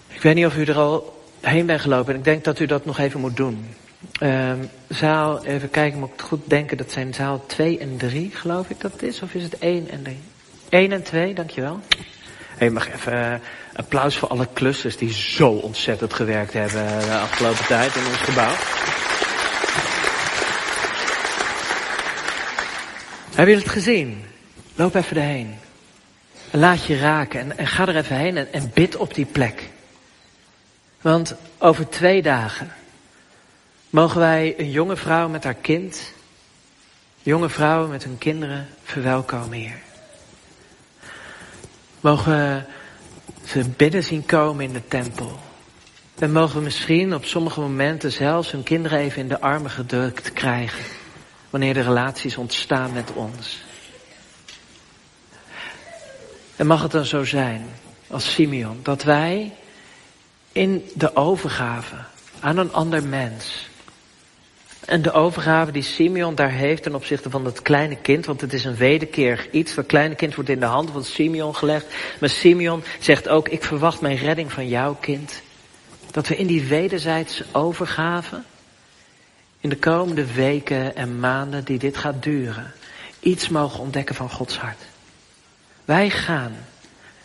Ik 0.08 0.22
weet 0.22 0.34
niet 0.34 0.46
of 0.46 0.56
u 0.56 0.64
er 0.64 0.78
al 0.78 1.24
heen 1.40 1.66
bent 1.66 1.80
gelopen 1.80 2.12
en 2.12 2.18
ik 2.18 2.24
denk 2.24 2.44
dat 2.44 2.58
u 2.58 2.66
dat 2.66 2.84
nog 2.84 2.98
even 2.98 3.20
moet 3.20 3.36
doen. 3.36 3.74
Um, 4.22 4.70
zaal, 4.88 5.44
even 5.44 5.70
kijken, 5.70 5.98
moet 5.98 6.08
ik 6.08 6.14
het 6.16 6.28
goed 6.28 6.40
denken, 6.44 6.76
dat 6.76 6.92
zijn 6.92 7.14
zaal 7.14 7.46
2 7.46 7.78
en 7.78 7.96
3, 7.96 8.30
geloof 8.34 8.70
ik 8.70 8.80
dat 8.80 8.92
het 8.92 9.02
is, 9.02 9.22
of 9.22 9.34
is 9.34 9.42
het 9.42 9.58
1 9.58 9.90
en 9.90 10.02
3? 10.02 10.18
1 10.68 10.92
en 10.92 11.02
2, 11.02 11.34
dankjewel. 11.34 11.80
Hey, 12.56 12.70
mag 12.70 12.92
even 12.92 13.12
uh, 13.12 13.34
applaus 13.72 14.16
voor 14.16 14.28
alle 14.28 14.48
klussers 14.52 14.96
die 14.96 15.12
zo 15.12 15.48
ontzettend 15.48 16.14
gewerkt 16.14 16.52
hebben 16.52 16.84
uh, 16.84 17.00
de 17.00 17.18
afgelopen 17.18 17.66
tijd 17.66 17.96
in 17.96 18.06
ons 18.06 18.16
gebouw. 18.16 18.54
Hebben 23.26 23.54
jullie 23.54 23.68
het 23.68 23.72
gezien? 23.72 24.24
Loop 24.74 24.94
even 24.94 25.16
erheen. 25.16 25.54
Laat 26.50 26.84
je 26.84 26.98
raken 26.98 27.40
en, 27.40 27.58
en 27.58 27.66
ga 27.66 27.86
er 27.88 27.96
even 27.96 28.16
heen 28.16 28.36
en, 28.36 28.52
en 28.52 28.70
bid 28.74 28.96
op 28.96 29.14
die 29.14 29.26
plek. 29.26 29.68
Want 31.00 31.34
over 31.58 31.88
twee 31.88 32.22
dagen 32.22 32.72
Mogen 33.92 34.20
wij 34.20 34.54
een 34.58 34.70
jonge 34.70 34.96
vrouw 34.96 35.28
met 35.28 35.44
haar 35.44 35.54
kind, 35.54 36.12
jonge 37.22 37.48
vrouwen 37.48 37.90
met 37.90 38.04
hun 38.04 38.18
kinderen 38.18 38.68
verwelkomen, 38.82 39.58
Heer. 39.58 39.80
Mogen 42.00 42.66
ze 43.46 43.68
bidden 43.68 44.04
zien 44.04 44.26
komen 44.26 44.64
in 44.64 44.72
de 44.72 44.88
tempel. 44.88 45.38
En 46.18 46.32
mogen 46.32 46.56
we 46.56 46.62
misschien 46.62 47.14
op 47.14 47.24
sommige 47.24 47.60
momenten 47.60 48.12
zelfs 48.12 48.50
hun 48.50 48.62
kinderen 48.62 48.98
even 48.98 49.20
in 49.20 49.28
de 49.28 49.40
armen 49.40 49.70
gedrukt 49.70 50.32
krijgen. 50.32 50.84
Wanneer 51.50 51.74
de 51.74 51.80
relaties 51.80 52.36
ontstaan 52.36 52.92
met 52.92 53.12
ons. 53.12 53.62
En 56.56 56.66
mag 56.66 56.82
het 56.82 56.90
dan 56.90 57.04
zo 57.04 57.24
zijn, 57.24 57.66
als 58.06 58.32
Simeon, 58.32 58.80
dat 58.82 59.02
wij 59.02 59.52
in 60.52 60.90
de 60.94 61.16
overgave 61.16 61.96
aan 62.40 62.56
een 62.56 62.72
ander 62.72 63.04
mens 63.04 63.70
en 64.86 65.02
de 65.02 65.12
overgave 65.12 65.72
die 65.72 65.82
Simeon 65.82 66.34
daar 66.34 66.50
heeft 66.50 66.82
ten 66.82 66.94
opzichte 66.94 67.30
van 67.30 67.44
dat 67.44 67.62
kleine 67.62 67.96
kind, 67.96 68.26
want 68.26 68.40
het 68.40 68.52
is 68.52 68.64
een 68.64 68.76
wederkeer 68.76 69.48
iets. 69.50 69.74
Dat 69.74 69.86
kleine 69.86 70.14
kind 70.14 70.34
wordt 70.34 70.50
in 70.50 70.60
de 70.60 70.66
hand 70.66 70.90
van 70.90 71.04
Simeon 71.04 71.56
gelegd. 71.56 71.86
Maar 72.20 72.28
Simeon 72.28 72.84
zegt 73.00 73.28
ook, 73.28 73.48
ik 73.48 73.64
verwacht 73.64 74.00
mijn 74.00 74.16
redding 74.16 74.52
van 74.52 74.68
jouw 74.68 74.94
kind. 75.00 75.42
Dat 76.10 76.28
we 76.28 76.36
in 76.36 76.46
die 76.46 76.64
wederzijdse 76.64 77.44
overgave, 77.52 78.42
in 79.60 79.68
de 79.68 79.76
komende 79.76 80.32
weken 80.32 80.96
en 80.96 81.20
maanden 81.20 81.64
die 81.64 81.78
dit 81.78 81.96
gaat 81.96 82.22
duren, 82.22 82.72
iets 83.20 83.48
mogen 83.48 83.80
ontdekken 83.80 84.14
van 84.14 84.30
Gods 84.30 84.58
hart. 84.58 84.82
Wij 85.84 86.10
gaan 86.10 86.56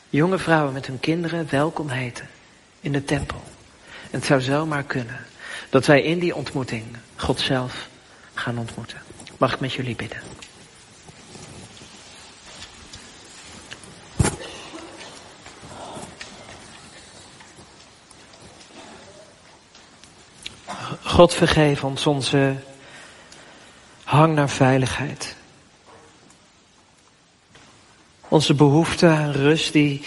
jonge 0.09 0.37
vrouwen 0.37 0.73
met 0.73 0.87
hun 0.87 0.99
kinderen 0.99 1.47
welkom 1.49 1.89
heten 1.89 2.27
in 2.79 2.91
de 2.91 3.03
tempel. 3.03 3.41
En 4.11 4.19
het 4.19 4.25
zou 4.25 4.41
zomaar 4.41 4.83
kunnen 4.83 5.25
dat 5.69 5.85
wij 5.85 6.01
in 6.01 6.19
die 6.19 6.35
ontmoeting 6.35 6.85
God 7.15 7.39
zelf 7.39 7.87
gaan 8.33 8.57
ontmoeten. 8.57 9.01
Mag 9.37 9.53
ik 9.53 9.59
met 9.59 9.73
jullie 9.73 9.95
bidden? 9.95 10.21
God 21.03 21.33
vergeef 21.33 21.83
ons 21.83 22.07
onze 22.07 22.55
hang 24.03 24.35
naar 24.35 24.49
veiligheid. 24.49 25.35
Onze 28.27 28.53
behoefte 28.53 29.07
aan 29.07 29.31
rust 29.31 29.73
die 29.73 30.03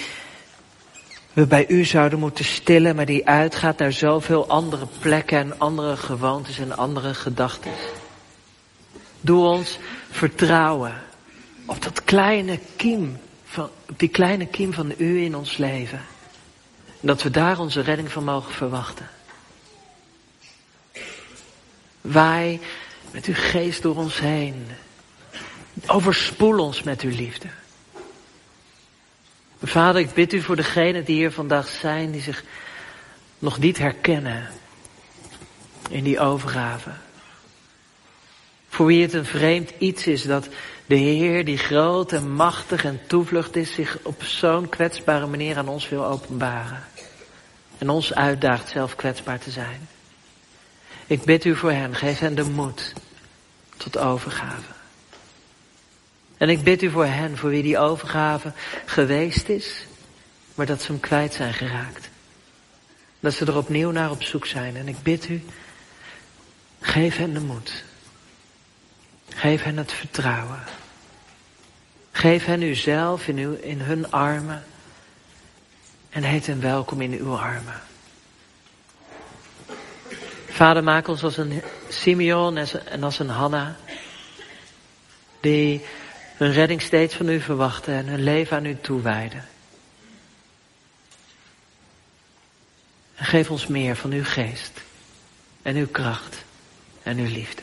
we 1.32 1.46
bij 1.46 1.68
u 1.68 1.84
zouden 1.84 2.18
moeten 2.18 2.44
stillen, 2.44 2.96
maar 2.96 3.06
die 3.06 3.26
uitgaat 3.26 3.78
naar 3.78 3.92
zoveel 3.92 4.48
andere 4.48 4.86
plekken 4.98 5.38
en 5.38 5.58
andere 5.58 5.96
gewoontes 5.96 6.58
en 6.58 6.76
andere 6.76 7.14
gedachten. 7.14 7.70
Doe 9.20 9.46
ons 9.46 9.78
vertrouwen 10.10 10.94
op 11.66 11.82
dat 11.82 12.04
kleine 12.04 12.58
kiem, 12.76 13.20
van, 13.44 13.70
die 13.96 14.08
kleine 14.08 14.46
kiem 14.46 14.72
van 14.72 14.92
u 14.96 15.22
in 15.22 15.36
ons 15.36 15.56
leven. 15.56 16.00
En 17.00 17.06
dat 17.06 17.22
we 17.22 17.30
daar 17.30 17.58
onze 17.58 17.80
redding 17.80 18.12
van 18.12 18.24
mogen 18.24 18.54
verwachten. 18.54 19.08
Waai 22.00 22.60
met 23.10 23.24
uw 23.24 23.34
geest 23.36 23.82
door 23.82 23.96
ons 23.96 24.18
heen. 24.18 24.66
Overspoel 25.86 26.58
ons 26.58 26.82
met 26.82 27.00
uw 27.00 27.10
liefde. 27.10 27.48
Vader, 29.62 30.00
ik 30.00 30.14
bid 30.14 30.32
u 30.32 30.42
voor 30.42 30.56
degenen 30.56 31.04
die 31.04 31.16
hier 31.16 31.32
vandaag 31.32 31.68
zijn, 31.68 32.10
die 32.10 32.22
zich 32.22 32.44
nog 33.38 33.58
niet 33.58 33.78
herkennen 33.78 34.48
in 35.90 36.04
die 36.04 36.20
overgave. 36.20 36.90
Voor 38.68 38.86
wie 38.86 39.02
het 39.02 39.12
een 39.12 39.24
vreemd 39.24 39.70
iets 39.78 40.06
is 40.06 40.22
dat 40.22 40.48
de 40.86 40.94
Heer, 40.94 41.44
die 41.44 41.58
groot 41.58 42.12
en 42.12 42.30
machtig 42.30 42.84
en 42.84 43.00
toevlucht 43.06 43.56
is, 43.56 43.74
zich 43.74 43.98
op 44.02 44.22
zo'n 44.22 44.68
kwetsbare 44.68 45.26
manier 45.26 45.56
aan 45.56 45.68
ons 45.68 45.88
wil 45.88 46.06
openbaren. 46.06 46.84
En 47.78 47.88
ons 47.88 48.14
uitdaagt 48.14 48.68
zelf 48.68 48.96
kwetsbaar 48.96 49.38
te 49.38 49.50
zijn. 49.50 49.88
Ik 51.06 51.22
bid 51.22 51.44
u 51.44 51.56
voor 51.56 51.72
hen, 51.72 51.94
geef 51.94 52.18
hen 52.18 52.34
de 52.34 52.44
moed 52.44 52.92
tot 53.76 53.98
overgave. 53.98 54.79
En 56.40 56.48
ik 56.48 56.62
bid 56.62 56.82
u 56.82 56.90
voor 56.90 57.06
hen, 57.06 57.36
voor 57.36 57.50
wie 57.50 57.62
die 57.62 57.78
overgave 57.78 58.52
geweest 58.86 59.48
is, 59.48 59.86
maar 60.54 60.66
dat 60.66 60.82
ze 60.82 60.92
hem 60.92 61.00
kwijt 61.00 61.34
zijn 61.34 61.54
geraakt. 61.54 62.08
Dat 63.20 63.32
ze 63.32 63.46
er 63.46 63.56
opnieuw 63.56 63.90
naar 63.90 64.10
op 64.10 64.22
zoek 64.22 64.46
zijn. 64.46 64.76
En 64.76 64.88
ik 64.88 65.02
bid 65.02 65.28
u, 65.28 65.42
geef 66.80 67.16
hen 67.16 67.32
de 67.32 67.40
moed. 67.40 67.84
Geef 69.28 69.62
hen 69.62 69.76
het 69.76 69.92
vertrouwen. 69.92 70.62
Geef 72.12 72.44
hen 72.44 72.62
uzelf 72.62 73.28
in, 73.28 73.36
uw, 73.36 73.54
in 73.54 73.80
hun 73.80 74.10
armen. 74.10 74.64
En 76.10 76.22
heet 76.22 76.46
hen 76.46 76.60
welkom 76.60 77.00
in 77.00 77.12
uw 77.12 77.36
armen. 77.36 77.80
Vader, 80.48 80.84
maak 80.84 81.08
ons 81.08 81.22
als 81.22 81.36
een 81.36 81.62
Simeon 81.88 82.56
en 82.84 83.02
als 83.02 83.18
een 83.18 83.28
Hanna. 83.28 83.76
Die 85.40 85.84
hun 86.40 86.52
redding 86.52 86.82
steeds 86.82 87.14
van 87.14 87.28
u 87.28 87.40
verwachten 87.40 87.94
en 87.94 88.06
hun 88.06 88.22
leven 88.22 88.56
aan 88.56 88.64
u 88.64 88.80
toewijden. 88.80 89.44
En 93.14 93.24
geef 93.24 93.50
ons 93.50 93.66
meer 93.66 93.96
van 93.96 94.12
uw 94.12 94.24
geest 94.24 94.80
en 95.62 95.76
uw 95.76 95.88
kracht 95.88 96.44
en 97.02 97.18
uw 97.18 97.26
liefde. 97.26 97.62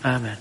Amen. 0.00 0.38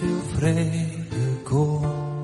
Uw 0.00 0.20
vrede 0.36 1.42
komt. 1.44 2.18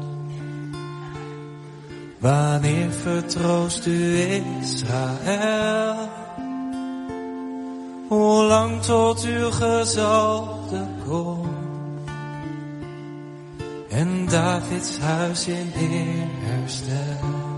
Wanneer 2.19 2.91
vertroost 2.91 3.87
u 3.87 4.19
Israël? 4.61 6.09
Hoe 8.09 8.45
lang 8.45 8.83
tot 8.83 9.25
uw 9.25 9.51
gezalde 9.51 10.87
komt? 11.09 12.09
En 13.89 14.27
Davids 14.29 14.99
huis 14.99 15.47
in 15.47 15.73
eer 15.77 16.29
herstel. 16.41 17.53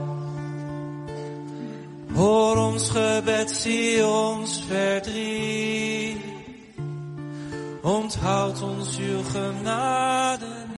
Hoor 2.15 2.57
ons 2.57 2.91
gebed, 2.91 3.51
zie 3.51 4.07
ons 4.07 4.65
verdriet. 4.69 6.17
Onthoud 7.83 8.63
ons 8.63 8.99
uw 8.99 9.23
genade 9.33 9.86